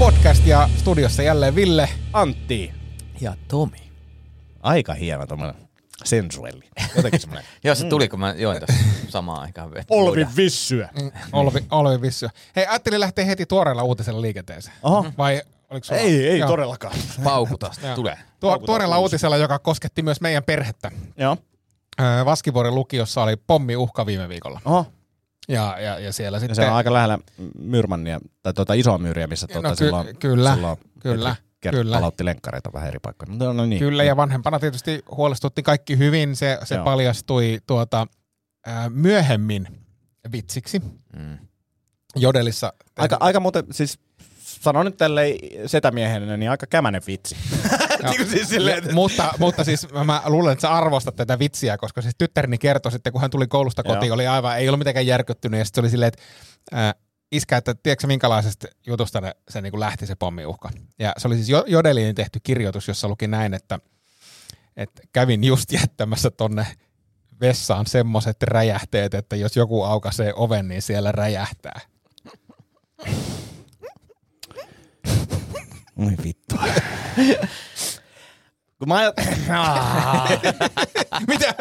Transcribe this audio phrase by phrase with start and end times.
[0.00, 1.88] podcast ja studiossa jälleen Ville.
[2.12, 2.72] Antti.
[3.20, 3.90] Ja Tomi.
[4.60, 5.54] Aika hieno tommonen
[6.04, 6.64] sensuelli.
[6.96, 7.44] Jotenkin semmonen.
[7.64, 9.70] Joo, se tuli, kun mä join tässä samaan aikaan.
[9.90, 10.88] Olvi vissyä.
[11.32, 12.28] Olvi, Olvi Vissy.
[12.56, 14.76] Hei, ajattelin lähteä heti tuoreella uutisella liikenteeseen.
[14.82, 15.06] Oho.
[15.18, 16.00] Vai oliko sulla?
[16.00, 16.48] Ei, ei Joo.
[16.48, 16.94] todellakaan.
[17.24, 18.18] Paukuta, tulee.
[18.40, 20.90] Tuo, tuoreella uutisella, joka kosketti myös meidän perhettä.
[21.16, 21.36] Joo.
[22.24, 24.60] Vaskivuoren lukiossa oli pommiuhka viime viikolla.
[24.64, 24.86] Oho.
[25.48, 26.56] Ja, ja, ja siellä Ja sitten...
[26.56, 27.18] se on aika lähellä
[27.58, 31.96] Myrmannia, tai tuota isoa myyriä, missä tuota No ky- silloin, kyllä, silloin kyllä, Petri kyllä.
[31.96, 33.38] palautti lenkkareita vähän eri paikkoihin.
[33.38, 33.78] No, no niin.
[33.78, 36.36] Kyllä, ja vanhempana tietysti huolestutti kaikki hyvin.
[36.36, 36.84] Se, se Joo.
[36.84, 38.06] paljastui tuota,
[38.66, 39.68] ää, myöhemmin
[40.32, 40.82] vitsiksi.
[41.16, 41.38] Mm.
[42.16, 42.72] Jodelissa.
[42.98, 43.98] Aika, aika muuten, siis
[44.38, 45.36] sanon nyt tälleen
[45.66, 47.36] setämiehenä, niin aika kämänen vitsi.
[48.10, 48.92] Niin siis silleen, että...
[48.92, 52.92] mutta, mutta siis mä- mä luulen, että sä arvostat tätä vitsiä, koska siis tyttäreni kertoi
[52.92, 54.14] sitten, kun hän tuli koulusta kotiin, Joo.
[54.14, 56.22] oli aivan, ei ollut mitenkään järkyttynyt, ja sitten se oli silleen, että
[56.72, 56.94] ää,
[57.32, 60.70] iskä, että tiedätkö minkälaisesta jutusta ne, se niin kuin lähti se pommiuhka.
[60.98, 63.78] Ja se oli siis Jo- Jodeliin tehty kirjoitus, jossa luki näin, että,
[64.76, 66.66] että kävin just jättämässä tonne
[67.40, 71.80] vessaan semmoset räjähteet, että jos joku aukaisee oven, niin siellä räjähtää.
[75.96, 76.54] Oi vittu.
[78.80, 79.00] Kun mä.
[81.28, 81.54] Mitä?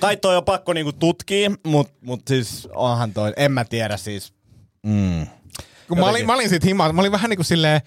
[0.00, 4.32] Kai toi on pakko niinku tutkia, mut, mut siis onhan toi, en mä tiedä siis.
[4.86, 5.26] Mm.
[5.88, 7.80] Kun mä olin, mä olin siitä himaa, mä olin vähän niin kuin silleen,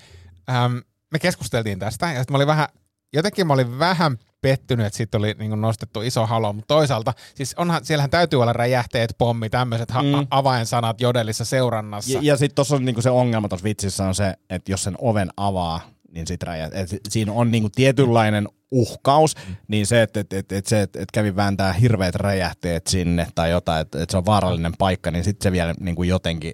[0.49, 2.67] äm, me keskusteltiin tästä, ja sitten mä olin vähän,
[3.13, 7.53] jotenkin mä olin vähän pettynyt, että siitä oli niin nostettu iso halo, mutta toisaalta, siis
[7.57, 10.27] onhan, siellähän täytyy olla räjähteet, pommi, tämmöiset ha- Mm.
[10.29, 12.11] avainsanat jodelissa seurannassa.
[12.11, 14.95] Ja, ja sitten tuossa on niinku se ongelma tuossa vitsissä on se, että jos sen
[15.01, 19.35] oven avaa, niin sit räjät, et siinä on niinku tietynlainen uhkaus,
[19.67, 23.51] niin se, että et, et, et se, että et kävi vääntää hirveät räjähteet sinne tai
[23.51, 26.53] jotain, että et se on vaarallinen paikka, niin sitten se vielä niinku jotenkin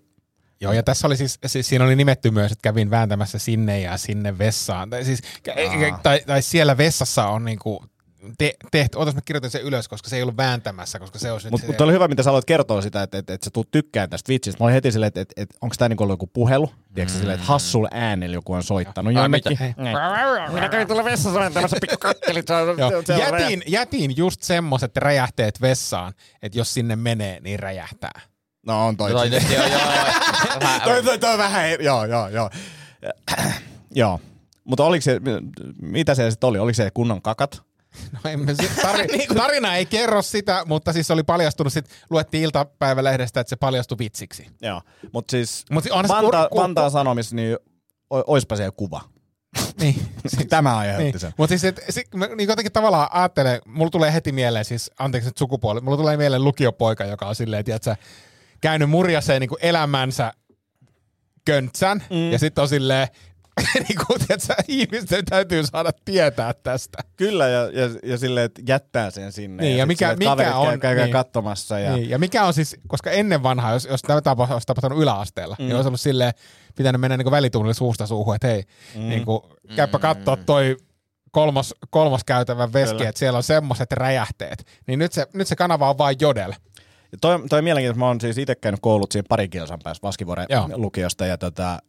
[0.61, 3.97] Joo, ja tässä oli siis, siis, siinä oli nimetty myös, että kävin vääntämässä sinne ja
[3.97, 4.89] sinne vessaan.
[4.89, 5.19] Tai, siis,
[5.91, 5.99] Aa.
[6.03, 7.85] tai, tai siellä vessassa on niinku
[8.37, 11.49] te, tehty, ootas mä kirjoitin sen ylös, koska se ei ollut vääntämässä, koska se olisi
[11.49, 14.09] Mutta mut oli hyvä, mitä sä aloit kertoa sitä, että et, et sä tuut tykkään
[14.09, 14.63] tästä vitsistä.
[14.63, 16.71] Mä olin heti silleen, että et, et, onko tämä niinku ollut joku puhelu?
[16.93, 17.19] Tiedätkö mm.
[17.19, 19.51] silleen, että hassulla äänellä joku on soittanut Ai, jonnekin?
[19.51, 19.65] mitä?
[19.65, 20.53] Ei.
[20.53, 22.47] Minä kävin tuolla vessassa vääntämässä pikku kakkelit.
[22.47, 23.03] Se on, Joo.
[23.05, 28.21] se on Jätin, jätin just semmoset räjähteet vessaan, että jos sinne menee, niin räjähtää.
[28.65, 29.11] No on toi.
[29.11, 29.79] Toi, toi, nyt, joo, joo,
[30.83, 32.49] toi, toi, toi vähän, eri- joo, joo, joo.
[33.91, 34.19] joo.
[34.63, 35.21] Mutta oliko se,
[35.81, 36.59] mitä se sitten oli?
[36.59, 37.63] Oliko se kunnon kakat?
[38.23, 43.39] No emme, se- tari, tarina ei kerro sitä, mutta siis oli paljastunut, sit luettiin iltapäivälehdestä,
[43.39, 44.47] että se paljastui vitsiksi.
[44.61, 44.81] Joo.
[45.13, 47.57] Mutta siis Mut se Vanta, kur- Vantaan Sanomis, niin
[48.09, 49.01] oispa siellä kuva.
[49.81, 49.95] Niin.
[50.49, 51.19] Tämä aiheutti Niin.
[51.19, 51.33] sen.
[51.37, 55.29] Mutta siis, et, sit, mä niin jotenkin tavallaan ajattelen, mulla tulee heti mieleen, siis anteeksi
[55.29, 57.95] nyt sukupuoli, mulla tulee mieleen lukiopoika, joka on silleen, tiedätkö,
[58.61, 60.33] käynyt murjaseen niin elämänsä
[61.45, 62.31] köntsän, mm.
[62.31, 63.07] ja sitten on silleen,
[63.89, 66.97] niin kuin, tiedätkö, ihmisten täytyy saada tietää tästä.
[67.17, 69.63] Kyllä, ja, ja, ja silleen, että jättää sen sinne.
[69.63, 71.11] Niin, ja sit mikä- silleen, mikä on- Käy, niin.
[71.11, 71.79] katsomassa.
[71.79, 75.03] Ja, Niin, ja mikä on siis, koska ennen vanhaa, jos, jos tämä tapa olisi tapahtunut
[75.03, 75.65] yläasteella, mm.
[75.65, 76.33] niin olisi ollut silleen,
[76.75, 78.63] pitänyt mennä niin välitunnille suusta suuhun, että hei,
[78.95, 79.09] mm.
[79.09, 79.41] niin kuin,
[79.75, 80.77] käypä katsoa toi
[81.31, 83.09] kolmos, kolmos käytävän veski, Kyllä.
[83.09, 84.65] että siellä on semmoiset räjähteet.
[84.87, 86.51] Niin nyt se, nyt se kanava on vain jodel.
[87.11, 90.01] Ja toi, toi on mielenkiintoista, mä oon siis itse käynyt koulut siinä pari kilsan päässä
[90.03, 91.79] Vaskivuoren lukiosta, ja tota,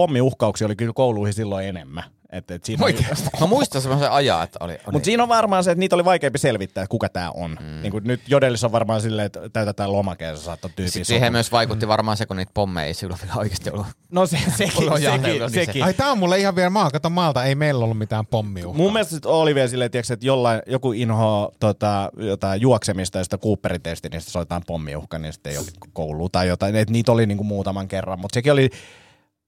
[0.00, 2.04] pommiuhkauksia oli kyllä kouluihin silloin enemmän.
[2.32, 3.28] Et, et siinä oli, Oikeasti.
[3.40, 4.72] Mä muistan semmoisen ajan, että oli...
[4.72, 7.56] oli mutta siinä on varmaan se, että niitä oli vaikeampi selvittää, että kuka tämä on.
[7.60, 7.82] Mm.
[7.82, 11.52] Niin kuin nyt Jodelissa on varmaan silleen, että täytetään lomakkeessa saattaa tyyppiä Sitten siihen myös
[11.52, 13.86] vaikutti varmaan se, kun niitä pommeja ei silloin vielä oikeasti ollut.
[14.10, 15.84] No se, sekin, sekin, jahdellut, niin se- sekin.
[15.84, 18.82] Ai tää on mulle ihan vielä maa, kato maalta, ei meillä ollut mitään pommiuhkaa.
[18.82, 23.24] Mun mielestä sit oli vielä silleen, tiiäks, että jollain, joku inhoa tota, jotain juoksemista ja
[23.24, 26.76] sitä Cooperin testi, niin sitten soitetaan pommiuhka, niin sitten ei ole koulu tai jotain.
[26.76, 28.70] Et niitä oli niinku muutaman kerran, mutta sekin oli,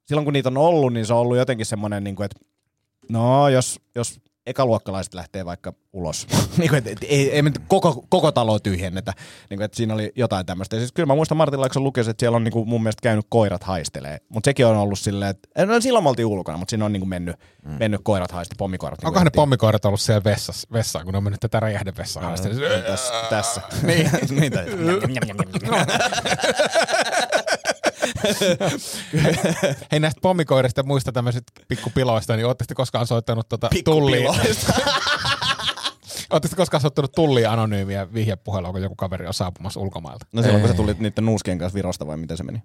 [0.04, 2.40] silloin kun niitä on ollut, niin se on ollut jotenkin semmoinen, niinku, että
[3.08, 6.26] no jos, jos ekaluokkalaiset lähtee vaikka ulos,
[6.58, 9.12] niin kuin, et, et, ei, ei nyt koko, koko talo tyhjennetä,
[9.50, 10.76] niin kuin, että siinä oli jotain tämmöistä.
[10.76, 13.02] Ja siis kyllä mä muistan Martin Laakson lukiossa, että siellä on niin kuin, mun mielestä
[13.02, 16.70] käynyt koirat haistelee, mutta sekin on ollut silleen, että no, silloin me oltiin ulkona, mutta
[16.70, 17.72] siinä on niin kuin mennyt, mm.
[17.78, 18.98] mennyt koirat haiste, pommikoirat.
[18.98, 22.22] niin kuin Onkohan ne pommikoirat ollut siellä vessassa, vessaan, kun ne on mennyt tätä räjähdevessaa?
[22.22, 22.36] No,
[22.86, 23.60] tässä, tässä.
[23.86, 24.10] niin.
[24.30, 24.66] niin tai,
[29.92, 34.26] Hei näistä pommikoirista muista tämmöisistä pikkupiloista, niin ootteko koskaan soittanut tota tulliin?
[36.30, 40.26] Ootteko koskaan soittanut tulliin anonyymiä vihjepuhelua, kun joku kaveri on saapumassa ulkomailta?
[40.32, 42.62] No silloin kun sä tulit niiden nuuskien kanssa Virosta vai miten se meni?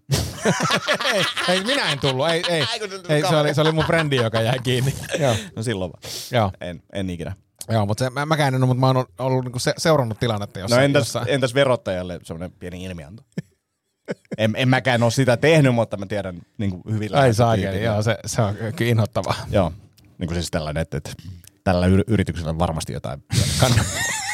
[1.13, 2.29] ei, ei, minä en tullut.
[2.29, 2.63] Ei, ei.
[3.09, 4.93] ei se, oli, se oli mun frendi, joka jäi kiinni.
[5.19, 6.01] Joo, No silloin vaan.
[6.31, 6.51] joo.
[6.61, 7.35] En, en ikinä.
[7.69, 10.59] Joo, mutta se, mä, mäkään en ole, mutta mä oon ollut niinku se, seurannut tilannetta
[10.59, 10.83] No jossain.
[10.83, 11.25] entäs, jossain.
[11.29, 13.23] entäs verottajalle semmoinen pieni ilmianto?
[14.37, 18.01] En, en mäkään ole sitä tehnyt, mutta mä tiedän niin kuin hyvin Ai saakeli, joo,
[18.01, 19.35] se, se on kyllä inhottavaa.
[19.51, 19.71] Joo,
[20.17, 21.11] niin kuin siis tällainen, että, että
[21.63, 23.23] tällä yri- yrityksellä on varmasti jotain
[23.59, 24.01] kannattaa.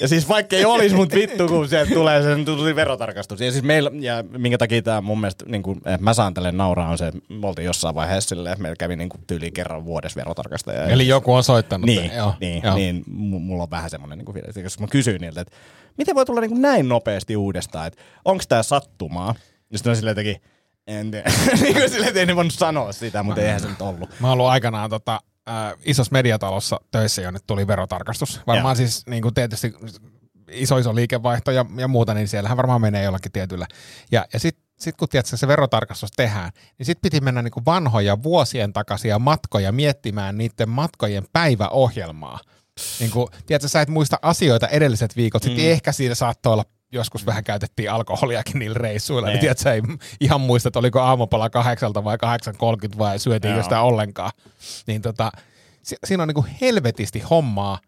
[0.00, 3.40] Ja siis vaikka ei olisi, mutta vittu, kun se tulee, se tuli verotarkastus.
[3.40, 6.52] Ja siis meillä, ja minkä takia tämä mun mielestä, niin kuin, että mä saan tälle
[6.52, 9.50] nauraa, on se, että me oltiin jossain vaiheessa silleen, että meillä kävi niin kuin, tyyli
[9.50, 10.84] kerran vuodessa verotarkastaja.
[10.84, 11.86] Eli joku on soittanut.
[11.86, 12.74] Niin, joo, niin, joo.
[12.74, 15.56] niin mu- mulla on vähän semmoinen niin fiilis, että jos mä kysyin niiltä, että
[15.98, 19.34] miten voi tulla niin kuin näin nopeasti uudestaan, että onko tämä sattumaa?
[19.70, 20.42] Ja sitten on silleen jotenkin,
[20.86, 21.30] en tiedä.
[21.62, 24.10] niin kuin silleen, ei voinut sanoa sitä, mutta eihän se nyt ollut.
[24.20, 28.40] Mä oon ollut aikanaan tota, äh, isossa mediatalossa töissä, jonne tuli verotarkastus.
[28.46, 28.88] Varmaan Joo.
[28.88, 29.74] siis niin kuin tietysti
[30.52, 33.66] iso iso liikevaihto ja, ja muuta, niin siellähän varmaan menee jollakin tietyllä.
[34.12, 37.64] Ja, ja sitten sit kun tiedätkö, se verotarkastus tehdään, niin sitten piti mennä niin kuin
[37.64, 42.40] vanhoja vuosien takaisia matkoja miettimään niiden matkojen päiväohjelmaa.
[43.00, 45.70] Niin kuin, tiedätkö, sä et muista asioita edelliset viikot, sitten Mm.
[45.70, 49.40] ehkä siinä saattoi olla joskus vähän käytettiin alkoholiakin niillä reissuilla, niin Ne.
[49.40, 49.82] tiedätkö, sä ei
[50.20, 52.16] ihan muista, että oliko aamupala kahdeksalta vai
[52.92, 54.30] 8.30 vai syötiinkö sitä ollenkaan.
[54.86, 55.32] Niin tota,
[55.82, 57.78] si- siinä on niinku helvetisti hommaa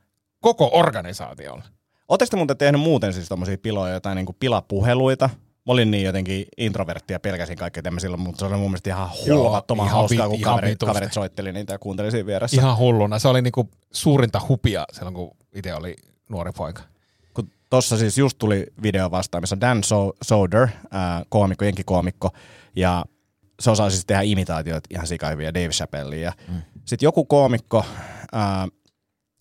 [0.41, 1.65] koko organisaatiolla.
[2.09, 5.31] Oletteko te muuten tehnyt muuten siis tommosia piloja, jotain niin kuin pilapuheluita?
[5.67, 9.09] Mä olin niin jotenkin introvertti ja pelkäsin kaikkea tämmöisillä, mutta se oli mun mielestä ihan
[9.25, 12.57] ihan hauskaa, kun ihan kaverit, kaverit soitteli niitä ja kuunteli siinä vieressä.
[12.57, 13.19] Ihan hulluna.
[13.19, 15.97] Se oli niinku suurinta hupia silloin, kun itse oli
[16.29, 16.83] nuori poika.
[17.35, 22.31] kun tossa siis just tuli video vastaan, missä Dan so- Soder, ää, koomikko, jenkikoomikko,
[22.77, 23.05] ja
[23.61, 26.21] se osaa siis tehdä imitaatioita ihan sikahyviä Dave Chappellia.
[26.21, 26.63] Ja mm.
[26.85, 27.85] Sitten joku koomikko
[28.33, 28.69] ää,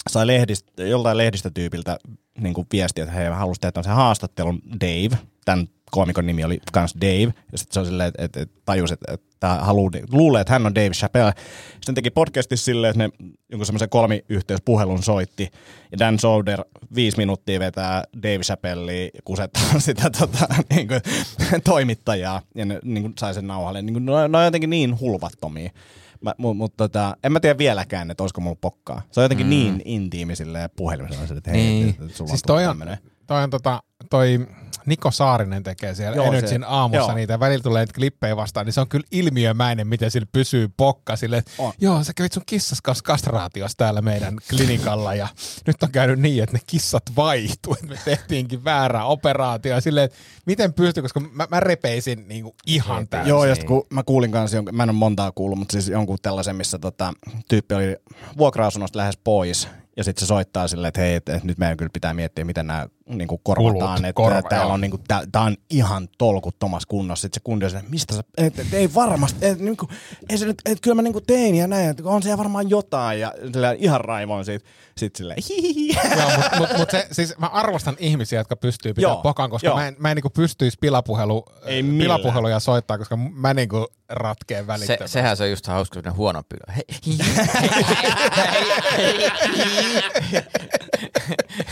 [0.09, 1.97] sai lehdistä, joltain lehdistötyypiltä
[2.39, 5.17] niin viestiä, että he halusivat tehdä tämmöisen haastattelun Dave.
[5.45, 7.33] Tämän koomikon nimi oli kans Dave.
[7.51, 10.65] Ja sitten se on silleen, että, että, että tajus, että, että haluu, luulee, että hän
[10.65, 11.33] on Dave Chappelle.
[11.73, 15.49] Sitten teki podcastissa silleen, että ne jonkun semmoisen kolmiyhteyspuhelun soitti.
[15.91, 16.63] Ja Dan Soder
[16.95, 21.01] viisi minuuttia vetää Dave Chappellia ja kusettaa sitä tota, niin kuin,
[21.63, 22.41] toimittajaa.
[22.55, 23.81] Ja ne niin kuin, sai sen nauhalle.
[23.81, 25.69] Niin kuin, ne, ne on jotenkin niin hulvattomia.
[26.21, 29.01] Mä, mu, mut, tota, en mä tiedä vieläkään, että olisiko mulla pokkaa.
[29.11, 29.49] Se on jotenkin mm.
[29.49, 31.95] niin intiimi silleen puhelimessa, että hei, Niin.
[31.97, 32.97] sulla Siis on toi on, tämmönen.
[33.33, 34.47] Toi on tota, toi
[34.85, 37.15] Niko Saarinen tekee siellä Joo, Joo, se- Energyn aamussa joo.
[37.15, 41.15] niitä, välillä tulee niitä klippejä vastaan, niin se on kyllä ilmiömäinen, miten sillä pysyy pokka
[41.15, 41.73] sille, On.
[41.81, 45.27] joo, sä kävit sun kissas kanssa kastraatiossa täällä meidän klinikalla, ja
[45.67, 50.17] nyt on käynyt niin, että ne kissat vaihtuu, että me tehtiinkin väärää operaatio, silleen, että
[50.45, 53.29] miten pystyy, koska mä, mä repeisin niinku ihan täysin.
[53.29, 56.17] Joo, ja kun mä kuulin kanssa, jonkun, mä en ole montaa kuullut, mutta siis jonkun
[56.21, 57.13] tällaisen, missä tota,
[57.47, 57.97] tyyppi oli
[58.37, 62.13] vuokra-asunnosta lähes pois, ja sitten se soittaa silleen, että hei, että nyt meidän kyllä pitää
[62.13, 64.73] miettiä, miten nämä niin korvataan, Kulut, että korva, täällä joo.
[64.73, 67.21] on, niin kuin, tää, tää on ihan tolkuttomassa kunnossa.
[67.21, 69.89] Sitten se kundi on mistä sä, et, et, ei varmasti, et, niin kuin,
[70.29, 72.69] ei se nyt, et, kyllä mä niin kuin tein ja näin, että on siellä varmaan
[72.69, 74.65] jotain, ja silleen, ihan raivoin siitä,
[74.97, 75.97] sitten silleen, hihihi.
[76.17, 79.67] Joo, mutta mut, mut se, siis mä arvostan ihmisiä, jotka pystyy pitämään Joo, pokan, koska
[79.67, 79.75] joo.
[79.77, 81.99] mä en, mä en niinku pystyisi pilapuhelu, Ei millään.
[81.99, 85.07] pilapuheluja soittaa, koska mä niinku ratkeen Se, välittömästi.
[85.07, 86.73] sehän se on just hauska, sellainen huono pylä.
[86.75, 86.83] Hei,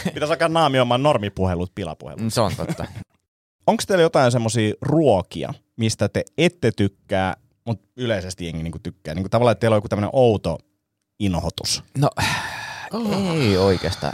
[0.14, 2.22] Pitäisi alkaa naamioimaan normipuhelut pilapuhelut.
[2.22, 2.86] Mm, se on totta.
[3.68, 7.36] Onko teillä jotain semmoisia ruokia, mistä te ette tykkää,
[7.66, 9.16] mutta yleisesti jengi niinku tykkää?
[9.16, 10.58] Niinku tavallaan, että teillä on joku tämmöinen outo
[11.20, 11.84] inhotus.
[11.98, 12.10] No,
[13.36, 14.14] ei oikeastaan.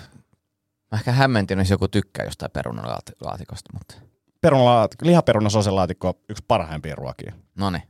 [0.92, 3.96] Mä ehkä hämmentin, jos joku tykkää jostain perunalaatikosta, mutta
[4.42, 7.34] Perunalaatikko, lihaperuna soselaatikko on yksi parhaimpia ruokia.
[7.56, 7.84] no niin.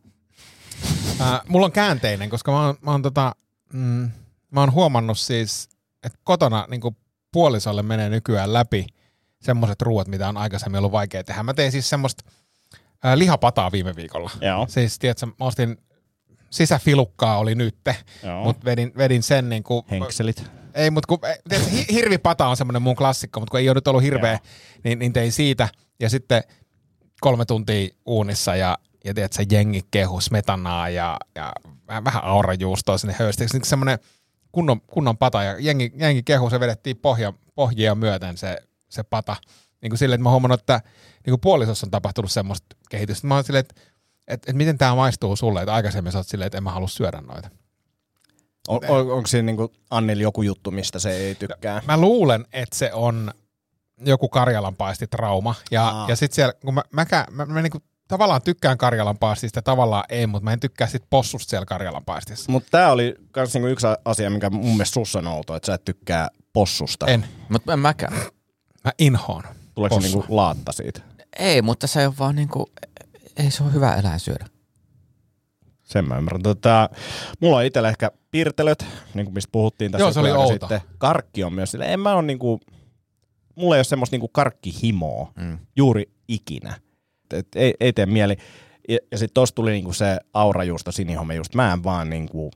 [1.21, 3.35] Äh, mulla on käänteinen, koska mä oon, mä oon, tota,
[3.73, 4.11] mm,
[4.51, 5.69] mä oon huomannut siis,
[6.03, 6.81] että kotona niin
[7.31, 8.87] puolisolle menee nykyään läpi
[9.41, 11.43] semmoiset ruuat, mitä on aikaisemmin ollut vaikea tehdä.
[11.43, 12.23] Mä tein siis semmoista
[13.05, 14.31] äh, lihapataa viime viikolla.
[14.41, 14.65] Joo.
[14.69, 15.77] Siis tiedätkö, mä ostin
[16.49, 17.95] sisäfilukkaa oli nytte,
[18.43, 20.43] mutta vedin, vedin sen niin kuin, Henkselit.
[20.73, 23.87] ei, mutta kun, tiedätkö, hi- hirvipata on semmoinen mun klassikko, mutta kun ei ole nyt
[23.87, 24.39] ollut hirveä, Joo.
[24.83, 25.69] niin, niin tein siitä.
[25.99, 26.43] Ja sitten
[27.21, 31.53] kolme tuntia uunissa ja, ja tiedätkö, jengi kehu smetanaa ja, ja
[31.87, 33.57] vähän, vähän aurajuustoa sinne höystiksi.
[33.57, 33.99] Niin semmoinen
[34.51, 38.57] kunnon, kunnon pata ja jengi, jengi kehu, se vedettiin pohja, pohjia myöten se,
[38.89, 39.35] se pata.
[39.81, 40.81] Niin kuin silleen, että mä oon huomannut, että
[41.25, 43.27] niin kuin puolisossa on tapahtunut semmoista kehitystä.
[43.27, 43.81] Mä oon silleen, että,
[44.27, 46.87] että, että miten tämä maistuu sulle, että aikaisemmin sä oot silleen, että en mä halua
[46.87, 47.49] syödä noita.
[48.67, 51.81] On, on, onko siinä niinku Annilla joku juttu, mistä se ei tykkää?
[51.87, 53.33] Mä luulen, että se on
[54.05, 55.55] joku karjalanpaistitrauma.
[55.71, 56.09] Ja, Aa.
[56.09, 57.77] ja sitten siellä, kun mä, mäkä, mä, mä niinku,
[58.07, 62.51] tavallaan tykkään karjalanpaistista, tavallaan ei, mutta mä en tykkää sit possusta siellä karjalanpaistissa.
[62.51, 65.73] Mutta tämä oli myös niinku yksi asia, mikä mun mielestä sussa on outo, että sä
[65.73, 67.07] et tykkää possusta.
[67.07, 67.25] En.
[67.49, 68.13] Mutta en mäkään.
[68.87, 69.43] Mä inhoon.
[69.75, 70.21] Tuleeko se possua.
[70.21, 71.01] niinku laatta siitä?
[71.39, 72.71] Ei, mutta se on vaan niinku,
[73.37, 74.45] ei se ole hyvä eläin syödä.
[75.83, 76.41] Sen mä ymmärrän.
[76.43, 76.89] Tota,
[77.41, 80.53] mulla on itsellä ehkä piirtelöt, niin kuin mistä puhuttiin tässä Joo, se oli.
[80.59, 80.81] Sitten.
[80.97, 81.85] Karkki on myös sille.
[81.93, 82.59] En mä ole niinku,
[83.55, 85.59] mulla ei ole semmoista niinku karkkihimoa Mm.
[85.75, 86.79] juuri ikinä.
[87.33, 88.37] et, ei, ei tee mieli.
[88.89, 91.55] Ja, ja sitten tuossa tuli niinku se aurajuusto, sinihomejuusto.
[91.57, 92.51] Mä en vaan niinku,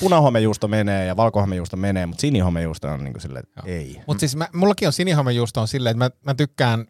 [0.00, 4.00] punahomejuusto menee ja valkohomejuusto menee, mutta sinihomejuusto on niinku silleen, että ei.
[4.06, 6.86] Mutta siis mä, mullakin on sinihomejuusto on silleen, että mä, mä tykkään,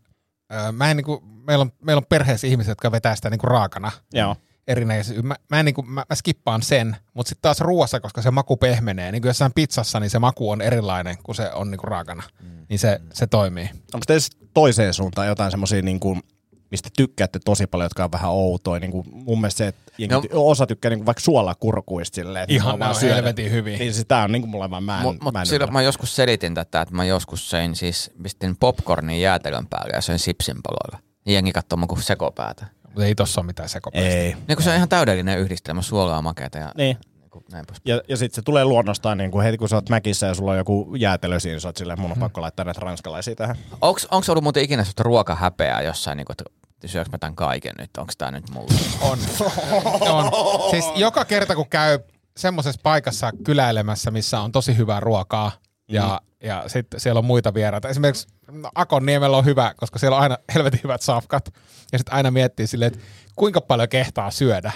[0.73, 4.37] mä en niinku, meillä, on, meillä on perheessä ihmisiä, jotka vetää sitä niinku raakana Joo.
[4.67, 5.23] erinäisiä.
[5.23, 8.57] Mä, mä, en niinku, mä, mä skippaan sen, mutta sitten taas ruoassa, koska se maku
[8.57, 12.23] pehmenee, niin kuin jossain pizzassa, niin se maku on erilainen kuin se on niinku raakana.
[12.43, 12.67] Mm.
[12.69, 13.71] Niin se, se toimii.
[13.95, 16.19] Onko teillä sit toiseen suuntaan jotain semmoisia, niinku,
[16.71, 18.81] mistä tykkäätte tosi paljon, jotka on vähän outoja?
[18.81, 20.23] Niinku, mun mielestä se, että jengi, No.
[20.33, 23.79] osa tykkää niinku vaikka suolakurkuista silleen, että Ihan nämä on helvetin hyviä.
[23.79, 26.17] Niin sitä on niinku mulle vaan mä en, Mutta mut mä en silloin mä joskus
[26.17, 30.99] selitin tätä, että mä joskus söin siis, pistin popcornin jäätelön päälle ja söin sipsin paloilla.
[31.27, 32.67] Ja jengi katsoo mun kuin sekopäätä.
[32.83, 34.11] Mutta ei tossa ole mitään sekopäistä.
[34.19, 34.37] Ei.
[34.49, 36.97] Niin kun se on ihan täydellinen yhdistelmä, suolaa, makeata ja Niin.
[37.37, 37.81] Kuin näin pois.
[37.85, 40.51] Ja, ja sitten se tulee luonnostaan niin kuin heti kun sä oot mäkissä ja sulla
[40.51, 43.57] on joku jäätelö siinä, sä oot silleen, mun on pakko laittaa näitä ranskalaisia tähän.
[43.81, 46.45] Onks, onks ollut muuten ikinä sellaista ruokahäpeää jossain, niin kuin, että
[46.89, 48.75] syöks mä tämän kaiken nyt, onks tää nyt mulla?
[49.11, 49.19] On.
[50.01, 50.31] on.
[50.71, 51.99] Siis joka kerta, kun käy
[52.37, 55.53] semmoisessa paikassa kyläilemässä, missä on tosi hyvää ruokaa,
[55.89, 56.49] ja, Mm.
[56.49, 57.89] ja sitten siellä on muita vieraita.
[57.89, 61.55] Esimerkiksi no, Akonniemellä on hyvä, koska siellä on aina helvetin hyvät safkat.
[61.93, 63.05] Ja sitten aina miettii silleen, että
[63.37, 64.73] kuinka paljon kehtaa syödä.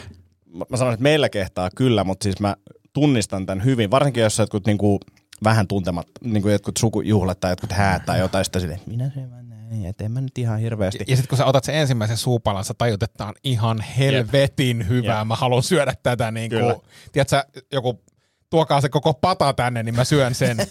[0.53, 2.57] Mä, mä sanon, että meillä kehtaa kyllä, mutta siis mä
[2.93, 4.99] tunnistan tämän hyvin, varsinkin jos jotkut niin kuin,
[5.45, 9.31] vähän tuntemat, niin kuin jotkut sukujuhlat tai jotkut häät tai jotain, sitä silleen, minä syön
[9.31, 11.05] vaan näin, et en mä nyt ihan hirveästi.
[11.09, 15.19] Ja sitten kun sä otat sen ensimmäisen suupalan, sä tajut, että on ihan helvetin hyvää.
[15.19, 15.29] Jep.
[15.29, 16.75] Mä haluan syödä tätä niin kuin,
[17.13, 18.01] tiedätkö, joku
[18.51, 20.57] tuokaa se koko pata tänne, niin mä syön sen.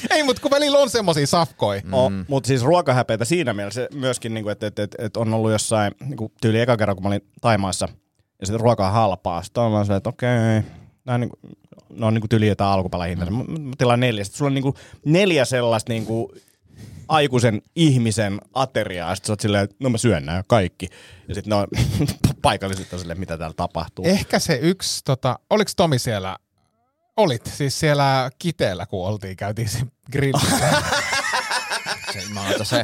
[0.10, 1.82] Ei, mutta kun välillä on semmosia safkoja.
[1.84, 1.92] Mm.
[1.92, 5.94] Oh, mutta siis ruokahäpeitä siinä mielessä myöskin, niin että, että, että, että on ollut jossain,
[6.04, 7.88] niin tyyli eka kerran, kun mä olin Taimaassa,
[8.40, 9.42] ja sitten ruoka on halpaa.
[9.42, 10.28] Sitten on vaan se, että okei,
[11.04, 11.40] nämä on, niin kuin,
[11.90, 13.26] ne on niin kuin tyyli jotain alkupalahinta.
[13.26, 13.36] Mm.
[13.36, 14.24] Mä, mä tilaan neljä.
[14.24, 16.28] Sitten sulla on niin kuin neljä sellaista niin kuin
[17.08, 19.14] aikuisen ihmisen ateriaa.
[19.14, 20.88] Sitten sä oot silleen, että no mä syön nämä kaikki.
[21.28, 21.66] Ja sitten ne on
[22.42, 24.04] paikalliset on silleen, mitä täällä tapahtuu.
[24.04, 26.36] Ehkä se yksi, tota, oliko Tomi siellä,
[27.22, 29.78] olit siis siellä Kiteellä, kun oltiin, käytiin se
[30.12, 30.68] grillissä.
[32.12, 32.82] Se, mä otan se,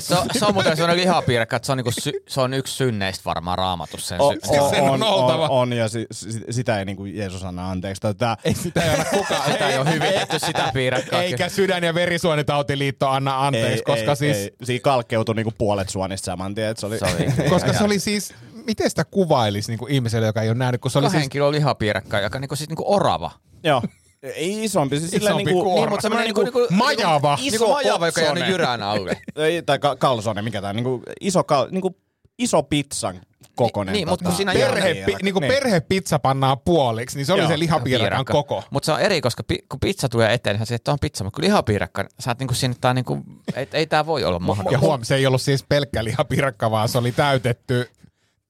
[0.00, 2.74] se, on- se on muuten sellainen lihapiirakka, että se on, niinku sy, se on yksi
[2.74, 4.08] synneistä varmaan raamatussa.
[4.08, 5.44] Sen O, sy, o, sen on on, oltava.
[5.44, 8.00] on, on, ja si, si, sitä ei niin kuin Jeesus anna anteeksi.
[8.00, 9.42] Tätä, ei sitä ei anna kukaan.
[9.52, 11.22] sitä ei ole hyvitetty sitä piirakkaa.
[11.22, 14.36] Eikä sydän- ja verisuonitautiliitto anna anteeksi, koska ei, siis...
[14.36, 14.50] Ei.
[14.64, 16.68] Siinä kalkkeutui niinku puolet suonista saman tien.
[16.70, 18.34] että Se oli, Se oli, Koska se oli siis,
[18.66, 21.30] miten sitä kuvailisi niin kuin ihmiselle, joka ei ole nähnyt, kun se oli kahden siis
[21.30, 23.30] kilon lihapiirakka, joka niinku, siis niinku orava.
[23.64, 23.82] Joo.
[24.22, 24.98] Ei isompi.
[24.98, 27.38] Siis sillä Isompi niinku, kuin niin, mutta semmoinen niinku, niinku- majava.
[27.40, 28.50] Niinku majava, joka jäänyt potsonen.
[28.50, 29.16] jyrään alle.
[29.36, 31.96] ei, tai ka- kalsone, mikä tää, niinku iso, kal, niinku
[32.38, 33.20] iso pizzan
[33.54, 33.92] kokonen.
[33.92, 37.40] Niin, mutta kun siinä Perhe, niin, pi, niin kuin perhepizza pannaan puoliksi, niin se oli
[37.42, 37.48] Joo.
[37.50, 38.64] se lihapiirakan koko.
[38.70, 41.24] Mutta se on eri, koska pi, kun pizza tulee eteen, niin sä että on pizza,
[41.24, 43.18] mutta kun lihapiirakka, sä oot niinku siinä, tää niinku,
[43.54, 44.78] ei, ei tää voi olla Ja mahdollista.
[44.78, 47.90] huom, se ei ollut siis pelkkä lihapiirakka, vaan se oli täytetty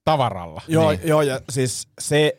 [0.05, 0.63] tavaralla.
[0.69, 1.01] Joo, Niin.
[1.05, 2.39] joo, ja siis se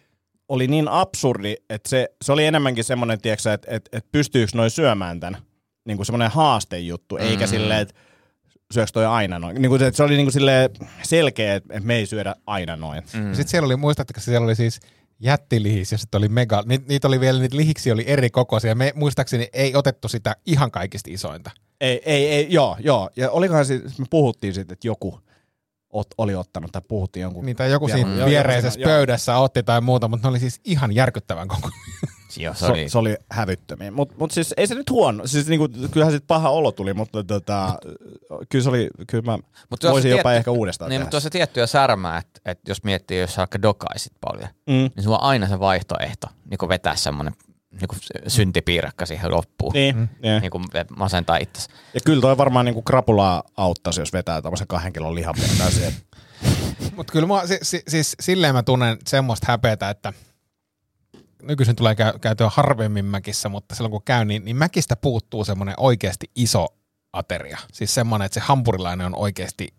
[0.50, 4.70] oli niin absurdi, että se, se oli enemmänkin semmoinen, tiedätkö, että, että, että pystyykö noin
[4.72, 5.42] syömään tämän.
[5.86, 7.22] Niin kuin semmoinen haastejuttu, mm.
[7.22, 7.96] eikä silleen, että
[8.74, 9.62] syöks toi aina noin.
[9.62, 10.70] Niin kuin se, että se oli niin kuin silleen
[11.04, 13.04] selkeä, että me ei syödä aina noin.
[13.14, 13.28] Mm.
[13.34, 14.80] Sitten siellä oli, muistatteko, siellä oli siis
[15.20, 18.76] jättilihis ja sitten oli mega, ni, niitä oli vielä, niitä lihiksi oli eri kokoisia.
[18.76, 21.52] Me muistaakseni ei otettu sitä ihan kaikista isointa.
[21.82, 23.10] Ei, ei, ei, joo, joo.
[23.16, 25.20] Ja olikohan siis, me puhuttiin sitten, että joku
[25.94, 27.46] ot, oli ottanut, tai puhuttiin jonkun.
[27.46, 28.90] Niin tai joku Joo, siinä joo, viereisessä joo.
[28.90, 31.70] pöydässä otti tai muuta, mutta ne oli siis ihan järkyttävän koko.
[32.38, 32.90] Joo, se Se, oli.
[32.90, 33.92] se oli hävyttömiä.
[33.92, 35.28] Mutta mut siis ei se nyt huono.
[35.28, 37.78] Siis niinku, kyllähän sit paha olo tuli, mutta tota,
[38.50, 39.38] kyllä se oli, kyllä mä
[39.70, 41.04] Mut voisin jopa tietty- ehkä uudestaan Niin, tehdä.
[41.06, 44.74] mutta tuossa tiettyä särmää, että, että jos miettii, jos sä vaikka dokaisit paljon, Mm.
[44.96, 47.34] niin sulla on aina se vaihtoehto, niin kuin vetää semmoinen
[47.80, 49.74] niin kuin syntipiirakka siihen loppuun.
[49.74, 50.10] Niin, mm.
[50.42, 50.64] Niin kuin
[50.98, 51.70] masentaa itsesi.
[51.94, 55.94] Ja kyllä toi varmaan niinku krapulaa auttaisi, jos vetää tämmöisen kahden kilon lihapiirtaa siihen.
[56.96, 60.14] Mutta kyllä mua, si, si, siis silleen mä tunnen semmoista häpeätä, että
[61.44, 65.76] nykyisin tulee käy, käytyä harvemmin mäkissä, mutta silloin kun käy, niin, niin mäkistä puuttuu semmoinen
[65.78, 66.68] oikeasti iso
[67.14, 67.58] ateria.
[67.74, 69.74] Siis semmoinen, että se hampurilainen on oikeasti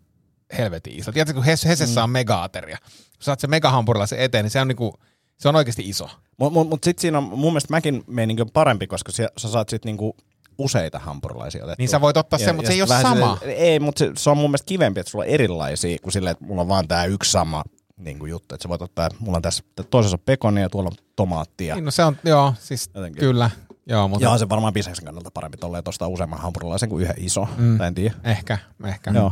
[0.57, 1.11] helvetin iso.
[1.11, 2.77] Tiedätkö, kun Hes- Hesessä on mega-ateria.
[2.81, 4.99] Kun saat se megahampurilaisen eteen, niin se on, niinku,
[5.37, 6.09] se on oikeasti iso.
[6.37, 9.49] Mutta mut, mut sitten siinä on mun mielestä mäkin meininki on parempi, koska sä, sä
[9.49, 10.15] saat sitten niinku
[10.57, 11.75] useita hampurilaisia otettua.
[11.77, 13.37] Niin sä voit ottaa sen, mutta se ei ole sama.
[13.39, 16.31] Silleen, ei, mutta se, se, on mun mielestä kivempi, että sulla on erilaisia, kuin silleen,
[16.31, 17.63] että mulla on vaan tää yksi sama
[17.97, 18.55] niin kuin juttu.
[18.55, 21.75] Että sä voit ottaa, mulla on tässä toisessa on pekonia ja tuolla on tomaattia.
[21.75, 23.19] Niin, no se on, joo, siis Jotenkin.
[23.19, 23.49] kyllä.
[23.87, 27.15] Joo, mutta Ja on se varmaan bisneksen kannalta parempi tolleen tostaa useamman hampurilaisen kuin yhden
[27.17, 27.47] iso.
[27.57, 27.81] Mm.
[27.81, 28.15] En tiedä.
[28.23, 29.11] ehkä, ehkä.
[29.11, 29.31] Joo.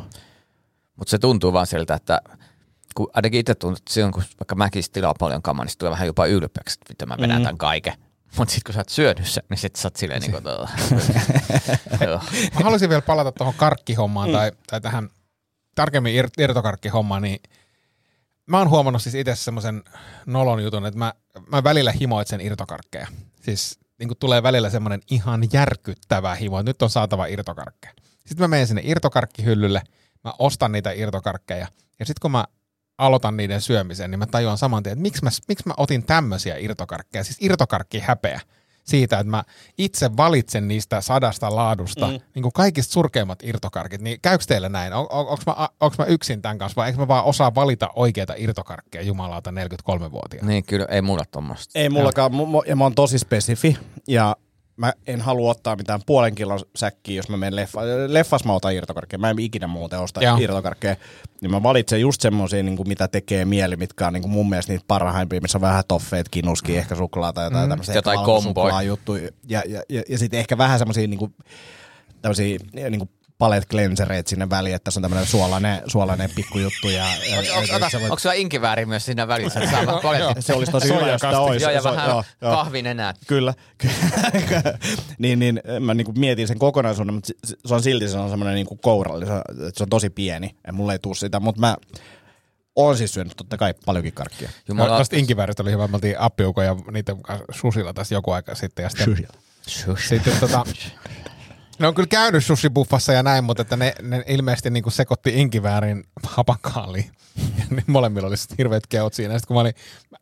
[0.96, 2.22] Mutta se tuntuu vaan siltä, että
[2.96, 5.92] kun ainakin itse tuntuu, että silloin kun vaikka mäkin tilaa paljon kamaa, niin se tulee
[5.92, 7.44] vähän jopa ylpeäksi, että vittu mä vedän Mm.
[7.44, 7.94] tämän kaiken.
[8.38, 10.44] Mutta sitten kun sä oot syönyt sen, niin sit sä oot silleen niin kuin,
[12.54, 14.34] Mä haluaisin vielä palata tuohon karkkihommaan Mm.
[14.34, 15.10] tai, tai tähän
[15.76, 17.40] tarkemmin ir- irtokarkkihomma, niin
[18.46, 19.84] mä oon huomannut siis itse semmoisen
[20.26, 21.14] nolon jutun, että mä,
[21.52, 23.08] mä välillä himoitsen irtokarkkeja.
[23.42, 27.94] Siis niin kuin tulee välillä semmoinen ihan järkyttävä himo, että nyt on saatava irtokarkkeja.
[28.26, 29.82] Sitten mä menen sinne irtokarkkihyllylle,
[30.24, 31.68] mä ostan niitä irtokarkkeja,
[32.00, 32.46] ja sitten kun mä
[32.98, 36.58] aloitan niiden syömisen, niin mä tajuan saman tien, että miksi mä, miksi mä otin tämmöisiä
[36.58, 38.42] irtokarkkeja, siis irtokarkki häpeä
[38.84, 39.44] siitä, että mä
[39.78, 42.20] itse valitsen niistä sadasta laadusta mm.
[42.36, 44.94] niin kuin kaikista surkeimmat irtokarkit, niin käykö teillä näin?
[44.94, 47.90] On, on, onko, mä, onko mä yksin tämän kanssa vai eikö mä vaan osaa valita
[47.96, 50.48] oikeita irtokarkkeja jumalauta 43-vuotiaana?
[50.48, 51.80] Niin, kyllä ei mulla tommoista.
[51.80, 54.36] Ei mullakaan, mu- ja mä oon tosi spesifi, ja
[54.84, 57.82] mä en halua ottaa mitään puolen kilon säkkiä, jos mä menen leffa.
[58.08, 59.20] Leffas mä otan irtokarkkeja.
[59.20, 60.38] Mä en ikinä muuten osta Joo.
[60.38, 60.96] irtokarkkeja.
[61.42, 64.74] Niin mä valitsen just semmosia, niin mitä tekee mieli, mitkä on niin kuin mun mielestä
[64.74, 67.70] niitä parhaimpia, missä on vähän toffeet, kinuski, ehkä suklaata, jotain mm.
[67.70, 67.94] tämmöistä.
[67.94, 68.82] Jotain komboja.
[69.48, 71.36] Ja, ja, ja, ja sitten ehkä vähän semmosia niin kuin,
[72.22, 76.90] tämmösiä niin kuin palet cleansereet sinne väliin, että tässä on tämmöinen suolainen, suolainen pikkujuttu.
[76.90, 77.56] Ja, ja,
[78.04, 80.42] Onko, sulla inkivääri myös siinä välissä, että saa paletti?
[80.42, 81.64] se olisi tosi hyvä, jos sitä olisi.
[81.64, 82.52] Joo, ja Se- vähän joo, joo.
[82.56, 83.14] kahvin enää.
[83.28, 83.54] Kyllä.
[85.18, 88.56] niin, niin mä niin mietin sen kokonaisuuden, mutta se- se on silti se on semmoinen
[88.56, 91.62] niin kouralli, se on, että se on tosi pieni, ja mulle ei tuu sitä, mutta
[91.62, 91.78] mä
[92.76, 94.50] oon siis syönyt totta kai paljonkin karkkia.
[94.68, 98.84] Jumala, Tuosta inkivääristä oli hyvä, me oltiin appiukoja niiden kanssa susilla tässä joku aika sitten.
[98.84, 99.28] Ja sitten,
[100.08, 100.66] sitten tota,
[101.84, 105.42] ne on kyllä käynyt sushibuffassa ja näin, mutta että ne, ne ilmeisesti niin kuin sekoitti
[105.42, 107.12] inkiväärin hapankaaliin.
[107.58, 109.34] Ja niin molemmilla oli sitten hirveät keot siinä.
[109.34, 109.74] Sitten kun mä, olin,